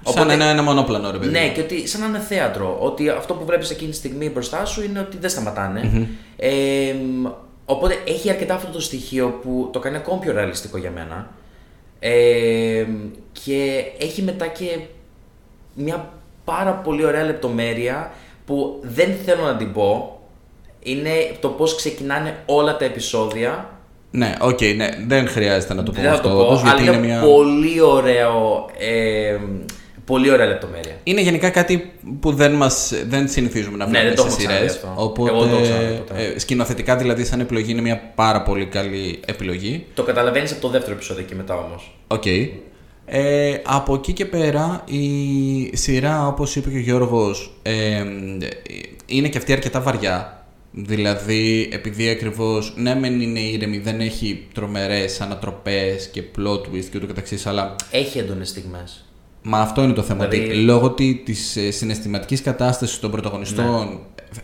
Σαν 0.05 0.29
ένα, 0.29 0.45
ένα 0.45 0.63
μονόπλανο, 0.63 1.11
ρε 1.11 1.17
παιδί. 1.17 1.31
Ναι, 1.31 1.49
και 1.49 1.61
ότι 1.61 1.87
σαν 1.87 2.01
να 2.01 2.07
είναι 2.07 2.19
θέατρο. 2.19 2.77
Ότι 2.81 3.09
αυτό 3.09 3.33
που 3.33 3.45
βλέπεις 3.45 3.69
εκείνη 3.69 3.89
τη 3.89 3.95
στιγμή 3.95 4.29
μπροστά 4.29 4.65
σου 4.65 4.83
είναι 4.83 4.99
ότι 4.99 5.17
δεν 5.17 5.29
σταματανε 5.29 6.07
Ε, 6.37 6.95
οπότε 7.65 7.95
έχει 8.07 8.29
αρκετά 8.29 8.53
αυτό 8.53 8.71
το 8.71 8.81
στοιχείο 8.81 9.39
που 9.43 9.69
το 9.73 9.79
κάνει 9.79 9.95
ακόμη 9.95 10.19
πιο 10.19 10.33
ρεαλιστικό 10.33 10.77
για 10.77 10.91
μένα 10.91 11.29
και 13.31 13.83
έχει 13.97 14.21
μετά 14.21 14.47
και 14.47 14.79
μια 15.73 16.09
πάρα 16.45 16.71
πολύ 16.71 17.05
ωραία 17.05 17.23
λεπτομέρεια 17.23 18.11
που 18.45 18.79
δεν 18.81 19.15
θέλω 19.25 19.43
να 19.43 19.55
την 19.55 19.73
πω. 19.73 20.19
Είναι 20.79 21.09
το 21.39 21.47
πώς 21.47 21.75
ξεκινάνε 21.75 22.35
όλα 22.45 22.77
τα 22.77 22.85
επεισόδια. 22.85 23.69
Ναι, 24.11 24.35
OK, 24.41 24.57
okay, 24.57 24.75
ναι, 24.75 24.89
δεν 25.07 25.27
χρειάζεται 25.27 25.73
να 25.73 25.83
το 25.83 25.91
πω 25.91 26.09
αυτό. 26.09 26.29
Το 26.29 26.35
πω, 26.35 26.61
αλλά 26.65 26.81
είναι, 26.81 26.97
μια... 26.97 27.19
πολύ 27.19 27.81
ωραίο 27.81 28.69
ε, 28.77 29.37
Πολύ 30.07 30.31
ωραία 30.31 30.45
λεπτομέρεια. 30.45 30.95
Είναι 31.03 31.21
γενικά 31.21 31.49
κάτι 31.49 31.91
που 32.19 32.31
δεν, 32.31 32.51
μας, 32.51 32.93
δεν 33.07 33.27
συνηθίζουμε 33.27 33.77
να 33.77 33.87
ναι, 33.87 33.99
βλέπουμε 33.99 34.27
ναι, 34.27 34.33
σε 34.33 34.39
σειρές. 34.39 34.79
Οπότε 34.95 35.31
Εγώ 35.31 35.45
το 35.45 35.57
ε, 36.15 36.39
σκηνοθετικά 36.39 36.95
δηλαδή, 36.95 37.25
σαν 37.25 37.39
επιλογή 37.39 37.71
είναι 37.71 37.81
μια 37.81 38.11
πάρα 38.15 38.41
πολύ 38.41 38.65
καλή 38.65 39.19
επιλογή. 39.25 39.85
Το 39.93 40.03
καταλαβαίνεις 40.03 40.51
από 40.51 40.61
το 40.61 40.69
δεύτερο 40.69 40.93
επεισόδιο 40.93 41.23
και 41.23 41.35
μετά 41.35 41.55
όμως. 41.55 41.97
OK. 42.07 42.23
Okay. 42.25 42.49
Ε, 43.05 43.53
από 43.63 43.93
εκεί 43.93 44.13
και 44.13 44.25
πέρα 44.25 44.83
η 44.85 45.77
σειρά 45.77 46.27
όπως 46.27 46.55
είπε 46.55 46.69
και 46.69 46.77
ο 46.77 46.79
Γιώργος 46.79 47.59
ε, 47.61 48.03
είναι 49.05 49.27
και 49.27 49.37
αυτή 49.37 49.51
αρκετά 49.51 49.81
βαριά 49.81 50.45
Δηλαδή 50.71 51.69
επειδή 51.71 52.09
ακριβώς 52.09 52.73
ναι 52.75 52.95
μεν 52.95 53.21
είναι 53.21 53.39
ήρεμη 53.39 53.77
δεν 53.77 53.99
έχει 53.99 54.47
τρομερές 54.53 55.21
ανατροπές 55.21 56.07
και 56.07 56.23
plot 56.37 56.59
twist 56.59 56.85
και 56.91 56.97
ούτω 56.97 57.07
καθεξής 57.07 57.45
αλλά 57.45 57.75
Έχει 57.91 58.17
έντονες 58.19 58.49
στιγμές 58.49 59.06
Μα 59.49 59.59
αυτό 59.59 59.83
είναι 59.83 59.93
το 59.93 60.01
θέμα. 60.01 60.25
Δηλαδή... 60.27 60.49
Ότι 60.49 60.59
λόγω 60.63 60.91
της 61.23 61.55
ε, 61.55 61.71
συναισθηματικής 61.71 62.41
κατάστασης 62.41 62.99
των 62.99 63.11
πρωταγωνιστών 63.11 63.85
ναι. 63.85 63.97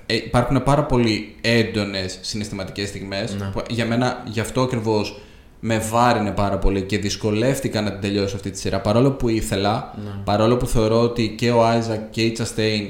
Ε, 0.05 0.15
υπάρχουν 0.15 0.63
πάρα 0.63 0.83
πολύ 0.83 1.35
έντονες 1.41 2.17
συναισθηματικές 2.21 2.87
στιγμές. 2.87 3.35
Ναι. 3.35 3.51
Για 3.69 3.85
μένα 3.85 4.23
γι' 4.25 4.39
αυτό 4.39 4.61
ακριβώς 4.61 5.21
με 5.59 5.77
βάρινε 5.77 6.31
πάρα 6.31 6.57
πολύ 6.57 6.81
και 6.81 6.97
δυσκολεύτηκα 6.97 7.81
να 7.81 7.91
την 7.91 8.01
τελειώσω 8.01 8.35
αυτή 8.35 8.49
τη 8.49 8.59
σειρά. 8.59 8.81
Παρόλο 8.81 9.11
που 9.11 9.29
ήθελα, 9.29 9.93
ναι. 10.03 10.11
παρόλο 10.23 10.57
που 10.57 10.67
θεωρώ 10.67 11.01
ότι 11.01 11.35
και 11.37 11.51
ο 11.51 11.65
Άιζακ 11.65 12.09
και 12.09 12.21
η 12.21 12.31
Τσαστέιν 12.31 12.87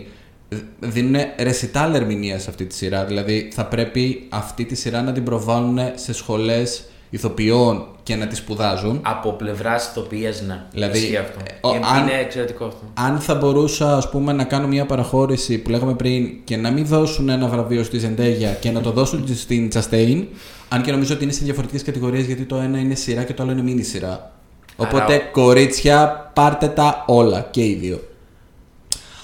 δίνουν 0.79 1.21
ρεσιτάλ 1.37 1.93
ερμηνεία 1.93 2.39
σε 2.39 2.49
αυτή 2.49 2.65
τη 2.65 2.75
σειρά. 2.75 3.05
Δηλαδή 3.05 3.49
θα 3.53 3.65
πρέπει 3.65 4.27
αυτή 4.29 4.65
τη 4.65 4.75
σειρά 4.75 5.01
να 5.01 5.11
την 5.11 5.23
προβάλλουν 5.23 5.79
σε 5.95 6.13
σχολές 6.13 6.83
ηθοποιών 7.13 7.85
και 8.03 8.15
να 8.15 8.27
τη 8.27 8.35
σπουδάζουν. 8.35 8.99
Από 9.03 9.31
πλευράς 9.31 9.87
ηθοποιίας, 9.87 10.41
ναι. 10.41 10.61
Δηλαδή, 10.71 11.15
αυτό. 11.15 11.39
Ε, 11.73 11.75
είναι 11.75 11.85
αν, 11.85 12.07
εξαιρετικό 12.21 12.65
αυτό. 12.65 12.79
Αν 12.93 13.19
θα 13.19 13.35
μπορούσα 13.35 13.97
ας 13.97 14.09
πούμε, 14.09 14.33
να 14.33 14.43
κάνω 14.43 14.67
μια 14.67 14.85
παραχώρηση 14.85 15.57
που 15.57 15.69
λέγαμε 15.69 15.93
πριν 15.93 16.43
και 16.43 16.57
να 16.57 16.71
μην 16.71 16.85
δώσουν 16.85 17.29
ένα 17.29 17.47
βραβείο 17.47 17.83
στη 17.83 17.97
Ζεντέγια 17.97 18.51
και 18.51 18.71
να 18.71 18.81
το 18.81 18.91
δώσουν 18.91 19.27
στην 19.35 19.69
Τσαστέιν, 19.69 20.27
αν 20.69 20.81
και 20.81 20.91
νομίζω 20.91 21.13
ότι 21.13 21.23
είναι 21.23 21.33
σε 21.33 21.43
διαφορετικές 21.43 21.83
κατηγορίες 21.83 22.25
γιατί 22.25 22.43
το 22.43 22.55
ένα 22.55 22.77
είναι 22.77 22.95
σειρά 22.95 23.23
και 23.23 23.33
το 23.33 23.43
άλλο 23.43 23.51
είναι 23.51 23.61
μίνι 23.61 23.83
σειρά. 23.83 24.31
Οπότε, 24.75 25.17
κορίτσια, 25.31 26.31
πάρτε 26.33 26.67
τα 26.67 27.03
όλα 27.07 27.47
και 27.51 27.65
οι 27.65 27.73
δύο. 27.73 27.99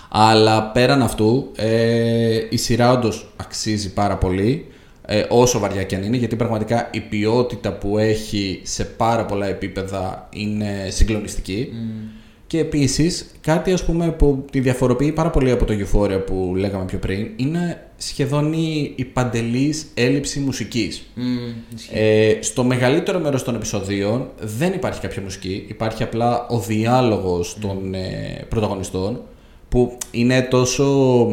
Αλλά 0.09 0.63
πέραν 0.63 1.01
αυτού, 1.01 1.51
ε, 1.55 2.39
η 2.49 2.57
σειρά 2.57 2.91
όντως 2.91 3.29
αξίζει 3.37 3.93
πάρα 3.93 4.17
πολύ 4.17 4.65
ε, 5.11 5.25
όσο 5.29 5.59
βαριά 5.59 5.83
και 5.83 5.95
αν 5.95 6.03
είναι, 6.03 6.17
γιατί 6.17 6.35
πραγματικά 6.35 6.89
η 6.91 6.99
ποιότητα 6.99 7.73
που 7.73 7.97
έχει 7.97 8.59
σε 8.63 8.85
πάρα 8.85 9.25
πολλά 9.25 9.47
επίπεδα 9.47 10.29
είναι 10.33 10.87
συγκλονιστική. 10.89 11.69
Mm. 11.71 12.09
Και 12.47 12.59
επίσης, 12.59 13.31
κάτι 13.41 13.71
ας 13.71 13.85
πούμε 13.85 14.11
που 14.11 14.45
τη 14.51 14.59
διαφοροποιεί 14.59 15.11
πάρα 15.11 15.29
πολύ 15.29 15.51
από 15.51 15.65
το 15.65 15.73
Euphoria 15.73 16.25
που 16.25 16.53
λέγαμε 16.55 16.85
πιο 16.85 16.97
πριν, 16.97 17.27
είναι 17.35 17.87
σχεδόν 17.97 18.53
η, 18.53 18.93
η 18.95 19.05
παντελής 19.05 19.85
έλλειψη 19.93 20.39
μουσικής. 20.39 21.11
Mm, 21.15 21.75
ε, 21.93 22.37
στο 22.39 22.63
μεγαλύτερο 22.63 23.19
μέρος 23.19 23.43
των 23.43 23.55
επεισοδίων 23.55 24.29
δεν 24.39 24.73
υπάρχει 24.73 24.99
κάποια 24.99 25.21
μουσική, 25.21 25.65
υπάρχει 25.67 26.03
απλά 26.03 26.47
ο 26.47 26.59
διάλογος 26.59 27.55
mm. 27.57 27.61
των 27.61 27.93
ε, 27.93 28.45
πρωταγωνιστών 28.49 29.21
που 29.69 29.97
είναι 30.11 30.41
τόσο... 30.41 31.25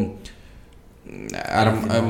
Ε, 1.91 2.01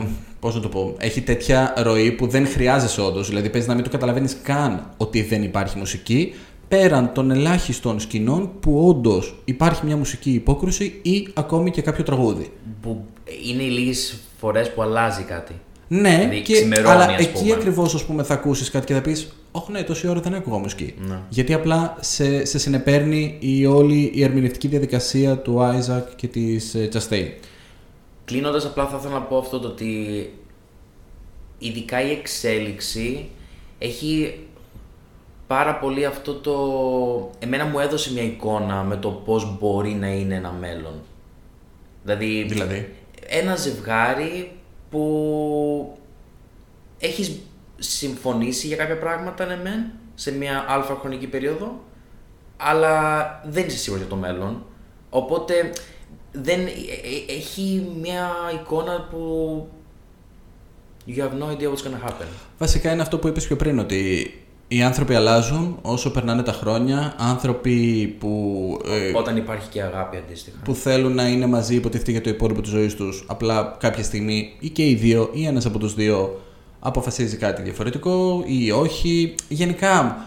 Πώς 0.47 0.55
να 0.55 0.61
το 0.61 0.69
πω, 0.69 0.95
έχει 0.97 1.21
τέτοια 1.21 1.73
ροή 1.77 2.11
που 2.11 2.27
δεν 2.27 2.47
χρειάζεσαι 2.47 3.01
όντως. 3.01 3.27
Δηλαδή, 3.27 3.49
παίζει 3.49 3.67
να 3.67 3.73
μην 3.73 3.83
το 3.83 3.89
καταλαβαίνεις 3.89 4.37
καν 4.43 4.89
ότι 4.97 5.21
δεν 5.21 5.43
υπάρχει 5.43 5.77
μουσική, 5.77 6.33
πέραν 6.67 7.11
των 7.13 7.31
ελάχιστων 7.31 7.99
σκηνών 7.99 8.51
που 8.59 8.87
όντως 8.87 9.41
υπάρχει 9.45 9.85
μια 9.85 9.97
μουσική 9.97 10.31
υπόκρουση 10.31 10.99
ή 11.01 11.27
ακόμη 11.33 11.71
και 11.71 11.81
κάποιο 11.81 12.03
τραγούδι. 12.03 12.51
Που 12.81 13.05
είναι 13.49 13.63
οι 13.63 13.69
λίγες 13.69 14.17
φορές 14.39 14.73
που 14.73 14.81
αλλάζει 14.81 15.23
κάτι. 15.23 15.53
Ναι, 15.87 16.17
Δηλαδή, 16.17 16.41
και, 16.41 16.53
ξημερώνει, 16.53 16.93
αλλά 16.93 17.05
ας 17.05 17.19
εκεί 17.19 17.39
πούμε. 17.39 17.53
ακριβώς 17.53 18.05
θα 18.23 18.33
ακούσεις 18.33 18.71
κάτι 18.71 18.85
και 18.85 18.93
θα 18.93 19.01
πεις: 19.01 19.33
Όχι, 19.51 19.71
ναι, 19.71 19.83
τόση 19.83 20.07
ώρα 20.07 20.19
δεν 20.19 20.33
άκουγα 20.33 20.57
μουσική. 20.57 20.93
Ναι. 21.07 21.19
Γιατί 21.29 21.53
απλά 21.53 21.97
σε, 21.99 22.45
σε 22.45 22.59
συνεπέρνει 22.59 23.37
η 23.39 23.65
όλη 23.65 24.11
η 24.13 24.23
ερμηνευτική 24.23 24.67
διαδικασία 24.67 25.37
του 25.37 25.61
Άιζακ 25.61 26.15
και 26.15 26.27
της 26.27 26.75
Chastain. 26.93 27.27
Κλείνοντας 28.27 28.65
απλά 28.65 28.87
θα 28.87 28.97
ήθελα 28.97 29.13
να 29.13 29.21
πω 29.21 29.37
αυτό 29.37 29.59
το 29.59 29.67
ότι 29.67 30.33
ειδικά 31.57 32.01
η 32.01 32.11
εξέλιξη 32.11 33.29
έχει 33.77 34.39
πάρα 35.47 35.75
πολύ 35.75 36.05
αυτό 36.05 36.33
το... 36.33 36.55
Εμένα 37.39 37.65
μου 37.65 37.79
έδωσε 37.79 38.13
μια 38.13 38.23
εικόνα 38.23 38.83
με 38.83 38.97
το 38.97 39.09
πώς 39.09 39.57
μπορεί 39.57 39.93
να 39.93 40.07
είναι 40.07 40.35
ένα 40.35 40.51
μέλλον. 40.51 41.01
Δηλαδή, 42.03 42.43
Δηλαδή; 42.43 42.95
ένα 43.27 43.55
ζευγάρι 43.55 44.51
που 44.89 45.97
έχεις 46.99 47.39
συμφωνήσει 47.77 48.67
για 48.67 48.75
κάποια 48.75 48.97
πράγματα, 48.97 49.45
ναι 49.45 49.55
μεν, 49.55 49.91
σε 50.15 50.31
μια 50.31 50.65
αλφα 50.67 50.95
χρονική 50.95 51.27
περίοδο, 51.27 51.79
αλλά 52.57 53.25
δεν 53.45 53.65
είσαι 53.65 53.77
σίγουρος 53.77 54.05
για 54.05 54.15
το 54.15 54.21
μέλλον. 54.21 54.65
Οπότε 55.09 55.71
δεν, 56.43 56.59
ε- 56.59 56.63
ε- 56.63 57.35
έχει 57.37 57.87
μια 58.01 58.29
εικόνα 58.61 59.07
που 59.11 59.19
you 61.07 61.19
have 61.19 61.31
no 61.43 61.45
idea 61.51 61.67
what's 61.69 61.83
gonna 61.87 62.07
happen. 62.09 62.25
Βασικά 62.59 62.91
είναι 62.91 63.01
αυτό 63.01 63.17
που 63.17 63.27
είπες 63.27 63.47
πιο 63.47 63.55
πριν, 63.55 63.79
ότι 63.79 64.31
οι 64.67 64.81
άνθρωποι 64.81 65.15
αλλάζουν 65.15 65.79
όσο 65.81 66.11
περνάνε 66.11 66.43
τα 66.43 66.51
χρόνια. 66.51 67.15
Άνθρωποι 67.17 68.07
που, 68.19 68.31
ε, 68.85 69.17
Όταν 69.17 69.37
υπάρχει 69.37 69.69
και 69.69 69.81
αγάπη 69.81 70.17
αντίστοιχα. 70.17 70.57
που 70.63 70.73
θέλουν 70.73 71.13
να 71.15 71.27
είναι 71.27 71.45
μαζί 71.45 71.75
υποτίθεται 71.75 72.11
για 72.11 72.21
το 72.21 72.29
υπόλοιπο 72.29 72.61
της 72.61 72.71
ζωής 72.71 72.95
τους, 72.95 73.23
απλά 73.27 73.75
κάποια 73.79 74.03
στιγμή 74.03 74.55
ή 74.59 74.69
και 74.69 74.89
οι 74.89 74.95
δύο 74.95 75.29
ή 75.33 75.45
ένας 75.45 75.65
από 75.65 75.77
τους 75.79 75.93
δύο 75.93 76.41
αποφασίζει 76.79 77.37
κάτι 77.37 77.61
διαφορετικό 77.61 78.43
ή 78.45 78.71
όχι. 78.71 79.35
Γενικά, 79.49 80.25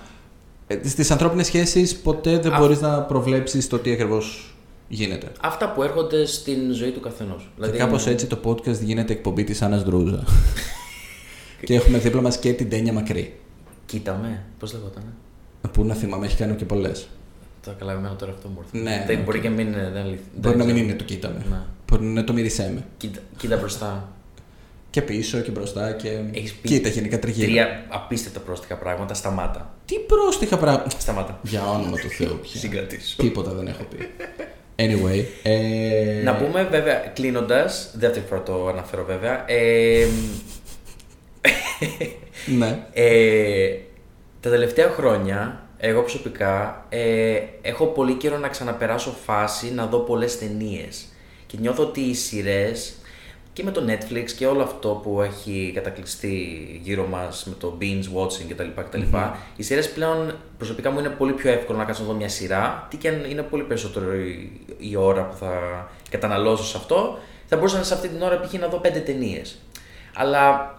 ε, 0.67 0.89
στις 0.89 1.11
ανθρώπινες 1.11 1.47
σχέσεις 1.47 1.97
ποτέ 1.97 2.39
δεν 2.39 2.53
Α- 2.53 2.59
μπορείς 2.59 2.81
να 2.81 3.01
προβλέψεις 3.03 3.69
το 3.69 3.79
τι 3.79 3.93
ακριβώς 3.93 4.55
γίνεται. 4.93 5.33
Αυτά 5.41 5.73
που 5.73 5.83
έρχονται 5.83 6.27
στην 6.27 6.73
ζωή 6.73 6.91
του 6.91 7.01
καθενός. 7.01 7.51
Και 7.61 7.69
κάπως 7.79 8.07
έτσι 8.07 8.27
το 8.27 8.39
podcast 8.45 8.79
γίνεται 8.83 9.13
εκπομπή 9.13 9.45
της 9.45 9.63
Άννας 9.63 9.83
Δρούζα. 9.83 10.25
και 11.65 11.75
έχουμε 11.75 11.99
δίπλα 11.99 12.21
μας 12.21 12.39
και 12.39 12.53
την 12.53 12.71
Τένια 12.71 12.93
Μακρύ. 12.93 13.35
Κοίτα 13.87 14.19
με, 14.23 14.43
πώς 14.59 14.73
λεγότανε; 14.73 15.07
Που 15.73 15.85
να 15.85 15.95
θυμάμαι, 15.95 16.27
έχει 16.27 16.37
κάνει 16.37 16.55
και 16.57 16.65
πολλές. 16.65 17.09
Το 17.65 17.71
καλά, 17.79 17.93
εμένα 17.93 18.17
τώρα 18.17 18.33
αυτό 18.33 18.49
μου 18.49 18.59
ήρθε. 18.65 18.79
Ναι, 18.91 19.05
Δεν, 19.07 19.19
οκ. 19.19 19.25
Μπορεί 19.25 19.41
και 19.41 19.49
να 19.49 19.55
μην 19.55 19.67
είναι. 19.67 19.91
Δεν, 19.93 20.03
αληθ- 20.03 20.21
Μπορεί 20.37 20.57
δεν 20.57 20.59
να 20.59 20.65
μην 20.65 20.75
ξέρω. 20.75 20.89
είναι 20.89 20.97
το 20.99 21.05
Κοίτα 21.05 21.30
με. 21.30 21.45
Ναι. 21.51 21.57
Μπορεί 21.91 22.03
να 22.05 22.11
είναι 22.11 22.23
το 22.23 22.33
Μύρισέ 22.33 22.71
με. 22.75 22.85
Κοίτα, 22.97 23.21
κοίτα 23.37 23.57
μπροστά. 23.57 24.09
Και 24.91 25.03
πίσω 25.03 25.39
και 25.41 25.51
μπροστά 25.51 25.93
και. 25.93 26.21
Έχεις 26.33 26.55
πει 26.55 26.69
Κοίτα 26.69 26.89
γενικά 26.89 27.19
τριγύρω. 27.19 27.47
Τρία 27.47 27.87
απίστευτα 27.89 28.41
πρόστιχα 28.41 28.77
πράγματα. 28.77 29.15
Σταμάτα. 29.15 29.75
Τι 29.85 29.95
πρόστιχα 29.99 30.57
πράγματα. 30.59 30.91
Σταμάτα. 31.01 31.39
Για 31.43 31.71
όνομα 31.71 31.97
του 31.97 32.09
Θεού 32.09 32.39
πια. 32.43 32.61
Συγκρατήσου. 32.61 33.23
Τίποτα 33.23 33.53
δεν 33.53 33.67
έχω 33.67 33.83
πει. 33.85 33.97
Anyway. 34.81 35.25
Ε... 35.43 36.23
Να 36.23 36.35
πούμε 36.35 36.69
βέβαια, 36.71 36.95
κλείνοντας, 37.15 37.91
δεύτερη 37.95 38.25
φορά 38.29 38.43
το 38.43 38.69
αναφέρω 38.69 39.05
βέβαια. 39.05 39.45
Ε, 39.47 40.07
Ναι. 42.59 42.79
ε, 42.93 43.77
τα 44.41 44.51
τελευταία 44.51 44.89
χρόνια, 44.89 45.63
εγώ 45.79 46.01
προσωπικά, 46.01 46.87
ε, 46.89 47.37
έχω 47.63 47.87
πολύ 47.87 48.15
καιρό 48.15 48.39
να 48.39 48.49
ξαναπεράσω 48.49 49.15
φάση 49.25 49.73
να 49.73 49.87
δω 49.87 49.99
πολλές 49.99 50.39
ταινίες. 50.39 51.05
Και 51.47 51.57
νιώθω 51.61 51.83
ότι 51.83 52.01
οι 52.01 52.15
σειρές 52.15 52.93
και 53.61 53.67
με 53.67 53.73
το 53.73 53.85
Netflix 53.89 54.31
και 54.31 54.47
όλο 54.47 54.63
αυτό 54.63 54.89
που 54.89 55.23
έχει 55.23 55.73
κατακλειστεί 55.75 56.37
γύρω 56.83 57.07
μας 57.07 57.45
με 57.45 57.55
το 57.59 57.79
binge 57.81 58.19
watching 58.19 58.47
κτλ. 58.49 58.69
κτλ. 58.81 59.03
Οι 59.57 59.63
σειρές 59.63 59.91
πλέον 59.91 60.35
προσωπικά 60.57 60.91
μου 60.91 60.99
είναι 60.99 61.09
πολύ 61.09 61.33
πιο 61.33 61.51
εύκολο 61.51 61.79
να 61.79 61.85
κάτσω 61.85 62.03
να 62.03 62.09
δω 62.09 62.15
μια 62.15 62.29
σειρά, 62.29 62.87
τι 62.91 62.97
και 62.97 63.09
αν 63.09 63.25
είναι 63.25 63.43
πολύ 63.43 63.63
περισσότερο 63.63 64.15
η, 64.15 64.61
η 64.79 64.97
ώρα 64.97 65.25
που 65.25 65.37
θα 65.37 65.53
καταναλώσω 66.11 66.65
σε 66.65 66.77
αυτό, 66.77 67.19
θα 67.47 67.57
μπορούσα 67.57 67.85
σε 67.85 67.95
αυτή 67.95 68.09
την 68.09 68.23
ώρα 68.23 68.41
π.χ. 68.41 68.53
να 68.53 68.69
δω 68.69 68.77
πέντε 68.79 68.99
ταινίες. 68.99 69.59
Αλλά 70.15 70.77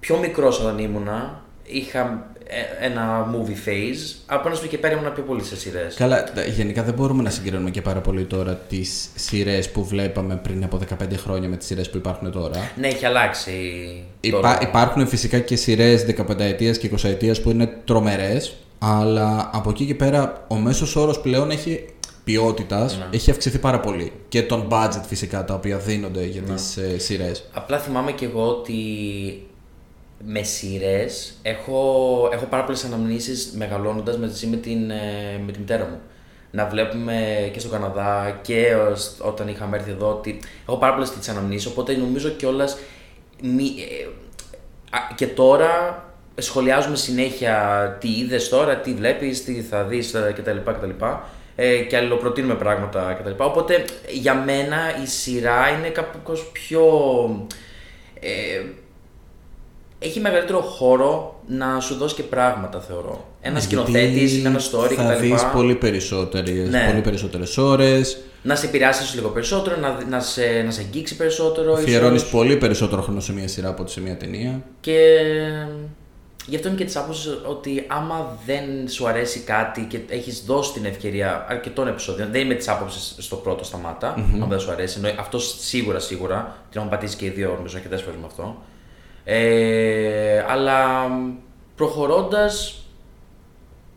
πιο 0.00 0.18
μικρός 0.18 0.60
όταν 0.60 0.78
ήμουνα, 0.78 1.42
είχα 1.64 2.00
ε, 2.00 2.33
ένα 2.80 3.26
movie 3.34 3.68
phase. 3.68 4.14
Από 4.26 4.48
ένα 4.48 4.56
και 4.68 4.78
πέρα 4.78 4.94
ήμουνα 4.94 5.10
πιο 5.10 5.22
πολύ 5.22 5.44
σε 5.44 5.56
σειρές. 5.56 5.94
Καλά, 5.94 6.24
τα- 6.32 6.44
γενικά 6.44 6.82
δεν 6.82 6.94
μπορούμε 6.94 7.22
να 7.22 7.30
συγκρίνουμε 7.30 7.70
και 7.70 7.82
πάρα 7.82 8.00
πολύ 8.00 8.24
τώρα 8.24 8.54
τις 8.68 9.08
σειρές 9.14 9.70
που 9.70 9.84
βλέπαμε 9.84 10.36
πριν 10.42 10.64
από 10.64 10.76
15 10.78 11.16
χρόνια 11.16 11.48
με 11.48 11.56
τις 11.56 11.66
σειρές 11.66 11.90
που 11.90 11.96
υπάρχουν 11.96 12.32
τώρα. 12.32 12.70
Ναι, 12.76 12.86
έχει 12.86 13.06
αλλάξει. 13.06 13.52
Υπά, 14.20 14.36
τώρα. 14.40 14.58
υπάρχουν 14.62 15.06
φυσικά 15.06 15.38
και 15.38 15.56
σειρές 15.56 16.04
15 16.04 16.38
ετία 16.44 16.72
και 16.72 16.86
20 16.86 17.08
ετία 17.08 17.34
που 17.42 17.50
είναι 17.50 17.68
τρομερές, 17.84 18.54
αλλά 18.78 19.50
από 19.52 19.70
εκεί 19.70 19.84
και 19.86 19.94
πέρα 19.94 20.44
ο 20.48 20.54
μέσος 20.54 20.96
όρος 20.96 21.20
πλέον 21.20 21.50
έχει 21.50 21.84
ποιότητας 22.24 22.96
Ναι. 22.98 23.04
έχει 23.16 23.30
αυξηθεί 23.30 23.58
πάρα 23.58 23.80
πολύ. 23.80 24.12
Και 24.28 24.42
τον 24.42 24.66
budget 24.70 25.00
φυσικά 25.06 25.44
τα 25.44 25.54
οποία 25.54 25.76
δίνονται 25.78 26.24
για 26.24 26.42
Ναι. 26.46 26.54
τις 26.54 26.76
ε, 26.76 26.98
σειρές. 26.98 27.44
Απλά 27.52 27.78
θυμάμαι 27.78 28.12
και 28.12 28.24
εγώ 28.24 28.46
ότι 28.48 28.74
με 30.26 30.42
σειρές 30.42 31.34
έχω, 31.42 32.28
έχω 32.32 32.44
πάρα 32.44 32.64
πολλές 32.64 32.84
αναμνήσεις 32.84 33.52
μεγαλώνοντας 33.56 34.16
μαζί 34.18 34.46
με 34.46 34.56
την, 34.56 34.90
ε, 34.90 35.40
με 35.46 35.52
τη 35.52 35.58
μητέρα 35.58 35.84
μου. 35.84 36.00
Να 36.50 36.66
βλέπουμε 36.66 37.48
και 37.52 37.58
στον 37.58 37.70
Καναδά 37.72 38.38
και 38.42 38.74
ως- 38.92 39.16
όταν 39.20 39.48
είχαμε 39.48 39.76
έρθει 39.76 39.90
εδώ 39.90 40.08
ότι 40.10 40.40
έχω 40.68 40.76
πάρα 40.76 40.92
πολλές 40.92 41.08
τέτοιες 41.08 41.28
αναμνήσεις. 41.28 41.66
Οπότε 41.66 41.96
νομίζω 41.96 42.28
κιόλας. 42.28 42.76
και 45.14 45.26
τώρα 45.26 46.04
σχολιάζουμε 46.38 46.96
συνέχεια 46.96 47.96
τι 48.00 48.08
είδες 48.18 48.48
τώρα, 48.48 48.76
τι 48.76 48.94
βλέπεις, 48.94 49.44
τι 49.44 49.62
θα 49.62 49.84
δεις 49.84 50.10
κτλ. 50.34 50.56
κτλ. 50.64 51.04
Ε, 51.56 51.76
και 51.76 51.96
αλληλοπροτείνουμε 51.96 52.54
πράγματα 52.54 53.12
κτλ. 53.20 53.42
Οπότε 53.44 53.84
για 54.12 54.34
μένα 54.34 54.76
η 55.02 55.06
σειρά 55.06 55.68
είναι 55.68 55.88
κάπως 55.88 56.50
πιο. 56.52 56.82
Ε, 58.20 58.62
έχει 60.04 60.20
μεγαλύτερο 60.20 60.60
χώρο 60.60 61.40
να 61.46 61.80
σου 61.80 61.94
δώσει 61.94 62.14
και 62.14 62.22
πράγματα, 62.22 62.80
θεωρώ. 62.80 63.24
Ένα 63.40 63.60
σκηνοθέτης, 63.60 64.44
ένα 64.44 64.58
story 64.58 64.92
Θα 64.96 65.12
κτλ. 65.14 65.20
δεις 65.20 65.44
πολύ 65.52 65.74
περισσότερες, 65.74 66.68
Ναι. 66.68 66.86
πολύ 66.90 67.00
περισσότερες 67.00 67.56
ώρες, 67.58 68.18
Να 68.42 68.54
σε 68.56 68.66
επηρεάσει 68.66 69.14
λίγο 69.16 69.28
περισσότερο, 69.28 69.76
να, 69.80 70.04
να, 70.08 70.20
σε, 70.20 70.62
να 70.64 70.70
σε 70.70 70.80
αγγίξει 70.80 71.16
περισσότερο. 71.16 71.72
αφιερώνεις 71.72 72.20
ίσως. 72.20 72.32
πολύ 72.32 72.56
περισσότερο 72.56 73.02
χρόνο 73.02 73.20
σε 73.20 73.32
μια 73.32 73.48
σειρά 73.48 73.68
από 73.68 73.82
ότι 73.82 73.90
σε 73.90 74.00
μια 74.00 74.16
ταινία. 74.16 74.62
Και 74.80 75.20
γι' 76.46 76.56
αυτό 76.56 76.68
είμαι 76.68 76.76
και 76.76 76.84
της 76.84 76.96
άποψης 76.96 77.38
ότι 77.46 77.84
άμα 77.88 78.38
δεν 78.46 78.88
σου 78.88 79.08
αρέσει 79.08 79.38
κάτι 79.40 79.86
και 79.90 79.98
έχεις 80.08 80.42
δώσει 80.46 80.72
την 80.72 80.84
ευκαιρία 80.84 81.46
αρκετών 81.48 81.88
επεισόδιων, 81.88 82.28
δεν 82.32 82.40
είμαι 82.40 82.54
της 82.54 82.68
άποψης 82.68 83.14
στο 83.18 83.36
πρώτο 83.36 83.64
σταμάτα, 83.64 84.14
αν 84.42 84.46
δεν 84.48 84.60
σου 84.60 84.70
αρέσει. 84.70 84.98
Ενώ 85.04 85.20
αυτό 85.20 85.38
σίγουρα, 85.38 85.98
σίγουρα, 85.98 86.56
την 86.70 86.78
έχουν 86.80 86.90
πατήσει 86.92 87.16
και 87.16 87.24
οι 87.24 87.28
δύο, 87.28 87.52
νομίζω, 87.56 87.76
αρκετές 87.76 88.02
φορές 88.02 88.18
με 88.20 88.26
αυτό. 88.26 88.56
Ε, 89.24 90.44
αλλά 90.48 91.08
προχωρώντας, 91.76 92.84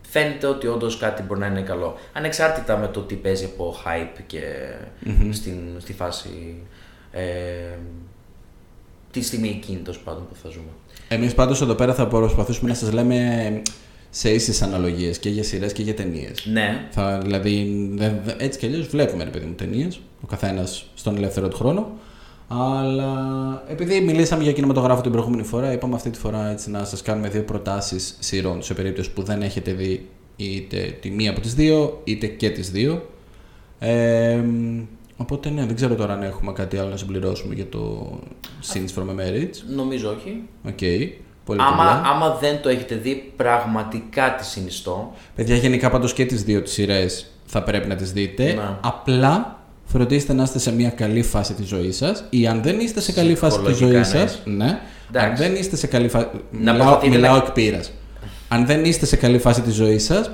φαίνεται 0.08 0.46
ότι 0.46 0.66
όντως 0.66 0.96
κάτι 0.96 1.22
μπορεί 1.22 1.40
να 1.40 1.46
είναι 1.46 1.60
καλό. 1.60 1.94
Ανεξάρτητα 2.12 2.76
με 2.76 2.86
το 2.88 3.00
τι 3.00 3.14
παίζει 3.14 3.44
από 3.44 3.74
hype 3.84 4.20
και 4.26 4.40
στην, 5.30 5.58
στη 5.78 5.92
φάση. 5.92 6.54
Ε, 7.12 7.22
τη 9.10 9.22
στιγμή 9.22 9.48
εκείνη 9.48 9.78
τέλος 9.78 9.98
πάντων 9.98 10.26
που 10.28 10.34
θα 10.42 10.48
ζούμε. 10.48 10.68
Εμείς 11.08 11.34
πάντως 11.34 11.60
εδώ 11.62 11.74
πέρα 11.74 11.94
θα 11.94 12.06
προσπαθήσουμε 12.06 12.68
να 12.70 12.74
σας 12.76 12.92
λέμε 12.92 13.62
σε 14.10 14.30
ίσες 14.30 14.62
αναλογίες 14.62 15.18
και 15.18 15.28
για 15.28 15.42
σειρές 15.44 15.72
και 15.72 15.82
για 15.82 15.94
ταινίες. 15.94 16.46
Ναι, 16.46 16.86
Θα, 16.90 17.18
δηλαδή, 17.18 17.88
δεν- 17.94 18.20
δεν- 18.24 18.36
έτσι 18.38 18.58
κι 18.58 18.66
αλλιώς 18.66 18.86
βλέπουμε 18.86 19.24
ρε 19.24 19.30
παιδί 19.30 19.44
μου 19.46 19.54
ταινίες, 19.54 20.00
ο 20.22 20.26
καθένας 20.26 20.86
στον 20.94 21.16
ελεύθερο 21.16 21.48
του 21.48 21.56
χρόνο. 21.56 21.90
Αλλά 22.48 23.62
επειδή 23.68 24.00
μιλήσαμε 24.00 24.42
για 24.42 24.52
κινηματογράφο 24.52 25.00
την 25.00 25.12
προηγούμενη 25.12 25.42
φορά, 25.42 25.72
είπαμε 25.72 25.94
αυτή 25.94 26.10
τη 26.10 26.18
φορά 26.18 26.48
έτσι, 26.50 26.70
να 26.70 26.84
σας 26.84 27.02
κάνουμε 27.02 27.28
δύο 27.28 27.42
προτάσεις 27.42 28.16
σειρών 28.18 28.62
σε 28.62 28.74
περίπτωση 28.74 29.10
που 29.12 29.22
δεν 29.22 29.42
έχετε 29.42 29.72
δει 29.72 30.08
είτε 30.36 30.96
τη 31.00 31.10
μία 31.10 31.30
από 31.30 31.40
τις 31.40 31.54
δύο, 31.54 32.00
είτε 32.04 32.26
και 32.26 32.50
τις 32.50 32.70
δύο. 32.70 33.08
Ε, 33.78 34.40
οπότε 35.16 35.50
ναι, 35.50 35.66
δεν 35.66 35.74
ξέρω 35.74 35.94
τώρα 35.94 36.12
αν 36.12 36.22
έχουμε 36.22 36.52
κάτι 36.52 36.78
άλλο 36.78 36.88
να 36.88 36.96
συμπληρώσουμε 36.96 37.54
για 37.54 37.68
το 37.68 38.10
Scenes 38.72 38.98
from 38.98 39.06
a 39.06 39.20
Marriage. 39.20 39.54
νομίζω 39.74 40.10
όχι. 40.10 40.42
Οκ. 40.66 40.78
Πολύ 41.44 41.60
Άμα, 41.62 41.76
καλά. 41.76 42.02
άμα 42.04 42.36
δεν 42.40 42.62
το 42.62 42.68
έχετε 42.68 42.94
δει, 42.94 43.32
πραγματικά 43.36 44.34
τη 44.34 44.44
συνιστώ. 44.44 45.12
Παιδιά, 45.34 45.56
γενικά 45.56 45.90
πάντως 45.90 46.12
και 46.12 46.26
τις 46.26 46.44
δύο 46.44 46.62
τις 46.62 46.72
σειρές 46.72 47.30
θα 47.46 47.62
πρέπει 47.62 47.88
να 47.88 47.94
τις 47.94 48.12
δείτε. 48.12 48.44
Ναι. 48.52 48.76
Απλά 48.80 49.57
φροντίστε 49.88 50.32
να 50.32 50.42
είστε 50.42 50.58
σε 50.58 50.72
μια 50.74 50.88
καλή 50.90 51.22
φάση 51.22 51.52
της 51.54 51.66
ζωής 51.66 51.96
σας 51.96 52.24
ή 52.30 52.46
αν 52.46 52.62
δεν 52.62 52.80
είστε 52.80 53.00
σε 53.00 53.12
καλή 53.12 53.34
φάση 53.34 53.58
της 53.58 53.66
Ψυχολογικά, 53.72 54.02
ζωής 54.04 54.14
ναι. 54.22 54.28
σας, 54.28 54.42
ναι. 54.44 54.64
Αν 54.64 54.78
Εντάξει. 55.14 55.42
δεν 55.42 55.54
είστε 55.54 55.76
σε 55.76 55.86
καλή 55.86 56.08
φάση... 56.08 56.26
Να 56.50 56.72
μιλάω, 56.72 56.76
προσπαθείτε 56.76 57.16
μιλάω 57.16 57.36
να- 57.36 57.42
εκ 57.46 57.50
πείρας. 57.52 57.92
Αν 58.48 58.66
δεν 58.66 58.84
είστε 58.84 59.06
σε 59.06 59.16
καλή 59.16 59.38
φάση 59.38 59.60
της 59.60 59.74
ζωής 59.74 60.04
σας, 60.04 60.30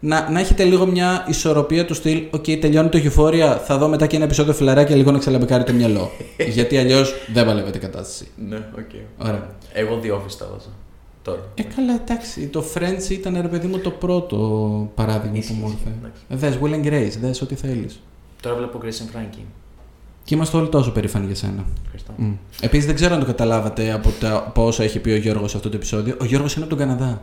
να, 0.00 0.30
να 0.30 0.40
έχετε 0.40 0.64
λίγο 0.64 0.86
μια 0.86 1.24
ισορροπία 1.28 1.84
του 1.84 1.94
στυλ. 1.94 2.22
Οκ, 2.30 2.44
τελειώνει 2.44 2.88
το 2.88 2.98
Euphoria, 3.04 3.58
θα 3.64 3.78
δω 3.78 3.88
μετά 3.88 4.06
και 4.06 4.16
ένα 4.16 4.24
επεισόδιο 4.24 4.52
φιλαράκια 4.52 4.96
λίγο 4.96 5.10
να 5.10 5.18
ξαλαμπικάρει 5.18 5.64
το 5.64 5.72
μυαλό. 5.72 6.10
Γιατί 6.54 6.78
αλλιώς 6.78 7.14
δεν 7.32 7.44
παλεύεται 7.46 7.78
η 7.78 7.80
κατάσταση. 7.80 8.28
Ναι, 8.48 8.56
οκ. 8.56 8.90
Ωραία. 9.26 9.50
Εγώ 9.72 10.00
The 10.02 10.06
Office 10.06 10.36
θα 10.38 10.46
'βαζα. 10.52 10.68
Τώρα. 11.22 11.40
Ε, 11.54 11.62
καλά, 11.62 12.00
εντάξει. 12.04 12.46
Το 12.46 12.64
Friends 12.74 13.10
ήταν, 13.10 13.38
ρε 13.40 13.48
παιδί 13.48 13.66
μου, 13.66 13.78
το 13.78 13.90
πρώτο 13.90 14.36
παράδειγμα 14.94 15.36
Ισχύει, 15.38 15.52
που 15.52 15.58
μου 15.66 15.68
ήρθε. 15.78 15.96
εντάξει. 16.00 16.22
Ε, 16.28 16.36
Δες 16.36 16.58
Will 16.62 16.74
and 16.84 16.86
Grace, 16.92 17.18
δες 17.20 17.42
ό,τι 17.42 17.54
θέλεις. 17.54 18.00
Τώρα 18.42 18.56
βλέπω 18.56 18.80
Grace 18.82 18.86
and 18.86 19.16
Frankie. 19.16 19.44
Και 20.24 20.34
είμαστε 20.34 20.56
όλοι 20.56 20.68
τόσο 20.68 20.92
περήφανοι 20.92 21.26
για 21.26 21.34
σένα. 21.34 21.64
Ευχαριστώ. 21.84 22.12
Mm. 22.18 22.36
Επίσης, 22.60 22.86
δεν 22.86 22.94
ξέρω 22.94 23.14
αν 23.14 23.20
το 23.20 23.26
καταλάβατε 23.26 23.92
από, 23.92 24.10
τα, 24.20 24.34
από 24.36 24.66
όσα 24.66 24.82
έχει 24.82 24.98
πει 24.98 25.10
ο 25.10 25.16
Γιώργος 25.16 25.50
σε 25.50 25.56
αυτό 25.56 25.68
το 25.68 25.76
επεισόδιο. 25.76 26.16
Ο 26.20 26.24
Γιώργος 26.24 26.54
είναι 26.54 26.64
από 26.64 26.76
τον 26.76 26.86
Καναδά. 26.86 27.22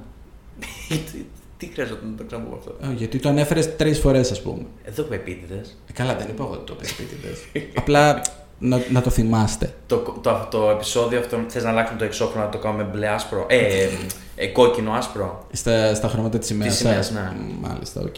Τι- 0.87 1.25
Τι 1.57 1.65
χρειάζεται 1.73 1.99
να 2.11 2.15
το 2.17 2.23
ξαναπώ 2.23 2.55
αυτό; 2.55 2.75
Ε, 2.81 2.93
γιατί 2.95 3.19
το 3.19 3.29
ανέφερες 3.29 3.75
τρεις 3.75 3.99
φορές, 3.99 4.31
ας 4.31 4.41
πούμε. 4.41 4.65
Εδώ 4.83 5.01
έχουμε 5.01 5.15
επίτηδες. 5.17 5.77
Ε, 5.89 5.91
καλά, 5.93 6.15
δεν 6.15 6.27
είπα 6.29 6.43
εγώ 6.43 6.53
ότι 6.53 6.63
το 6.71 6.77
είπε 6.79 6.91
επίτηδες. 6.91 7.39
Απλά 7.75 8.21
να, 8.59 8.81
να 8.91 9.01
το 9.01 9.09
θυμάστε. 9.09 9.73
Το, 9.87 9.97
το, 10.21 10.47
το 10.51 10.69
επεισόδιο 10.69 11.19
αυτό 11.19 11.39
θες 11.47 11.63
να 11.63 11.69
αλλάξουμε 11.69 11.99
το 11.99 12.05
εξώφυλλο 12.05 12.43
να 12.43 12.49
το 12.49 12.57
κάνουμε 12.57 12.83
μπλε 12.83 13.07
άσπρο; 13.07 13.45
Ε, 13.49 13.57
ε, 13.57 13.89
ε, 14.35 14.47
κόκκινο 14.47 14.91
άσπρο; 14.91 15.47
Στα, 15.51 15.93
στα 15.93 16.07
χρώματα 16.07 16.37
της 16.39 16.49
ημέρα. 16.49 16.71
Της 16.71 16.81
ημέρας, 16.81 17.11
ναι. 17.11 17.31
Μάλιστα, 17.61 18.01
οκ. 18.01 18.15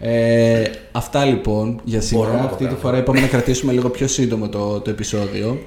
Ε, 0.00 0.62
αυτά 0.92 1.24
λοιπόν 1.24 1.80
για 1.84 2.00
σήμερα. 2.00 2.26
Μπορώ 2.26 2.40
να 2.40 2.46
το 2.46 2.52
Αυτή 2.52 2.62
τη 2.64 2.68
κάνω. 2.68 2.80
φορά 2.80 2.98
είπαμε 2.98 3.20
να 3.20 3.26
κρατήσουμε 3.26 3.72
λίγο 3.72 3.88
πιο 3.90 4.06
σύντομο 4.06 4.48
το, 4.48 4.80
το 4.80 4.90
επεισόδιο. 4.90 5.58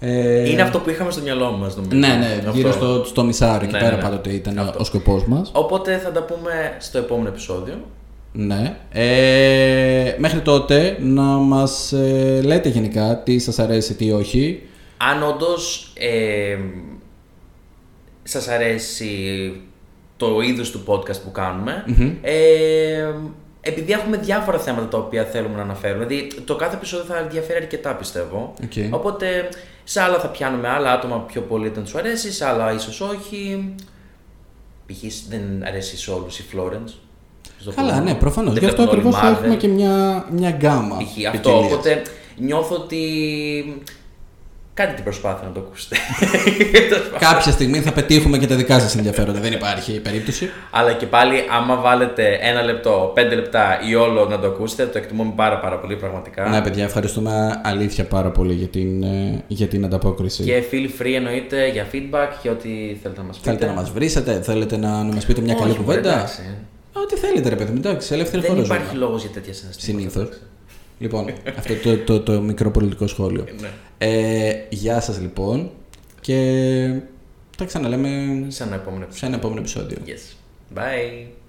Ε, 0.00 0.50
Είναι 0.50 0.62
αυτό 0.62 0.78
που 0.78 0.90
είχαμε 0.90 1.10
στο 1.10 1.22
μυαλό 1.22 1.50
μας, 1.50 1.76
νομίζω. 1.76 1.96
Ναι, 1.96 2.06
ναι, 2.14 2.34
Αυτό. 2.38 2.50
γύρω 2.50 2.72
στο, 2.72 3.04
στο 3.04 3.24
μισάωρο 3.24 3.64
εκεί 3.64 3.72
Ναι, 3.72 3.78
πέρα 3.78 3.96
ναι. 3.96 4.02
πάντοτε 4.02 4.30
ήταν 4.30 4.58
Αυτό. 4.58 4.78
ο 4.80 4.84
σκοπός 4.84 5.24
μας. 5.26 5.50
Οπότε 5.54 5.96
θα 5.98 6.10
τα 6.12 6.22
πούμε 6.22 6.76
στο 6.78 6.98
επόμενο 6.98 7.28
επεισόδιο. 7.28 7.74
Ναι. 8.32 8.76
Ε, 8.92 10.14
μέχρι 10.18 10.40
τότε 10.40 10.96
να 11.00 11.22
μας 11.22 11.92
ε, 11.92 12.40
λέτε 12.44 12.68
γενικά 12.68 13.22
τι 13.24 13.38
σας 13.38 13.58
αρέσει, 13.58 13.94
τι 13.94 14.12
όχι. 14.12 14.62
Αν 14.96 15.22
όντως 15.22 15.92
ε, 15.98 16.56
σας 18.22 18.48
αρέσει 18.48 19.52
το 20.16 20.40
είδος 20.40 20.70
του 20.70 20.82
podcast 20.86 21.20
που 21.24 21.30
κάνουμε, 21.32 21.84
ε, 22.22 23.04
επειδή 23.60 23.92
έχουμε 23.92 24.16
διάφορα 24.16 24.58
θέματα 24.58 24.88
τα 24.88 24.98
οποία 24.98 25.24
θέλουμε 25.24 25.56
να 25.56 25.62
αναφέρουμε, 25.62 26.04
δηλαδή 26.04 26.34
το 26.44 26.56
κάθε 26.56 26.76
επεισόδιο 26.76 27.04
θα 27.04 27.18
ενδιαφέρει 27.18 27.58
αρκετά 27.62 27.94
πιστεύω. 27.94 28.54
Οκ. 28.64 28.94
Οπότε 28.94 29.48
σε 29.84 30.00
άλλα 30.02 30.18
θα 30.18 30.28
πιάνουμε 30.28 30.68
άλλα 30.68 30.92
άτομα 30.92 31.18
πιο 31.20 31.40
πολύ 31.40 31.66
όταν 31.66 31.82
τους 31.84 31.94
αρέσει, 31.94 32.32
σε 32.32 32.46
άλλα 32.46 32.72
ίσως 32.72 33.00
όχι. 33.00 33.74
Π.χ. 34.86 35.28
δεν 35.28 35.42
αρέσει 35.66 35.96
σε 35.96 36.10
όλους 36.10 36.38
η 36.38 36.44
Florence. 36.52 36.92
Στο 37.58 37.72
Καλά, 37.72 37.92
πούμε. 37.92 38.04
ναι, 38.04 38.14
προφανώς. 38.14 38.52
Δεν 38.54 38.62
Γι' 38.62 38.68
αυτό 38.68 38.82
βλέπουν 38.82 38.98
όλοι 39.06 39.08
ακριβώς 39.16 39.30
θα 39.30 39.38
Marvel. 39.38 39.42
έχουμε 39.42 39.56
και 39.56 39.68
μια, 39.68 40.24
μια 40.30 40.50
γκάμα. 40.50 40.96
Π.χ. 40.96 41.26
αυτό. 41.26 41.50
ποικιλίας. 41.50 41.72
Οπότε 41.72 42.02
νιώθω 42.36 42.74
ότι. 42.74 43.02
Κάντε 44.80 44.94
την 44.94 45.04
προσπάθεια 45.04 45.46
να 45.46 45.52
το 45.52 45.60
ακούσετε. 45.60 45.96
Κάποια 47.28 47.52
στιγμή 47.52 47.80
θα 47.80 47.92
πετύχουμε 47.92 48.38
και 48.38 48.46
τα 48.46 48.54
δικά 48.54 48.78
σας 48.78 48.96
ενδιαφέροντα. 48.96 49.40
Δεν 49.40 49.52
υπάρχει 49.52 50.00
περίπτωση. 50.00 50.50
Αλλά 50.70 50.92
και 50.92 51.06
πάλι, 51.06 51.34
άμα 51.50 51.76
βάλετε 51.76 52.38
ένα 52.42 52.62
λεπτό, 52.62 53.10
πέντε 53.14 53.34
λεπτά 53.34 53.80
ή 53.88 53.94
όλο 53.94 54.26
να 54.28 54.38
το 54.38 54.46
ακούσετε, 54.46 54.86
το 54.86 54.98
εκτιμούμε 54.98 55.32
πάρα, 55.36 55.60
πάρα 55.60 55.78
πολύ 55.78 55.96
πραγματικά. 55.96 56.48
Ναι, 56.48 56.62
παιδιά, 56.62 56.84
ευχαριστούμε 56.84 57.60
αλήθεια 57.64 58.04
πάρα 58.04 58.30
πολύ 58.30 58.54
για 58.54 58.66
την, 58.66 59.02
ε, 59.02 59.44
για 59.46 59.66
την 59.66 59.84
ανταπόκριση. 59.84 60.42
Και 60.42 60.62
feel 60.70 61.02
free 61.02 61.12
εννοείται 61.14 61.68
για 61.68 61.86
feedback 61.92 62.28
και 62.42 62.50
ό,τι 62.50 62.68
θέλετε 63.02 63.20
να 63.20 63.26
μας 63.26 63.36
πείτε. 63.36 63.50
Θέλετε 63.50 63.66
να 63.66 63.72
μας 63.72 63.90
βρίσετε, 63.90 64.40
θέλετε 64.42 64.76
να, 64.76 64.88
να 65.02 65.14
μας 65.14 65.24
πείτε 65.24 65.40
μια 65.40 65.54
καλή 65.54 65.70
Όχι, 65.70 65.80
μωρέ, 65.80 65.96
κουβέντα. 65.96 66.16
εντάξει. 66.16 66.40
Ό,τι 66.92 67.16
θέλετε, 67.16 67.48
ρε 67.48 67.56
παιδί 67.56 67.72
μου, 67.72 67.78
εντάξει, 67.78 68.14
ελεύθερη 68.14 68.42
Δεν 68.42 68.50
χώρα 68.50 68.62
υπάρχει 68.64 68.86
ζούμε. 68.86 68.98
λόγος 68.98 69.20
για 69.20 69.30
τέτοια 69.30 69.54
συναισθήματα. 69.54 70.10
Συνήθως. 70.10 70.38
Λοιπόν, 71.00 71.26
αυτό 71.58 71.74
το, 71.74 71.96
το, 71.98 72.20
το, 72.20 72.40
μικρό 72.40 72.70
πολιτικό 72.70 73.06
σχόλιο. 73.06 73.44
Ναι. 73.60 73.70
Ε, 73.98 74.64
γεια 74.68 75.00
σας 75.00 75.20
λοιπόν 75.20 75.70
και 76.20 77.00
τα 77.56 77.64
ξαναλέμε 77.64 78.44
Σε 78.48 78.62
ένα 78.62 78.74
επόμενο 78.74 79.06
σε 79.10 79.26
ένα 79.26 79.36
επόμενο 79.36 79.60
επεισόδιο. 79.60 79.98
Yes. 80.06 80.34
Bye. 80.78 81.39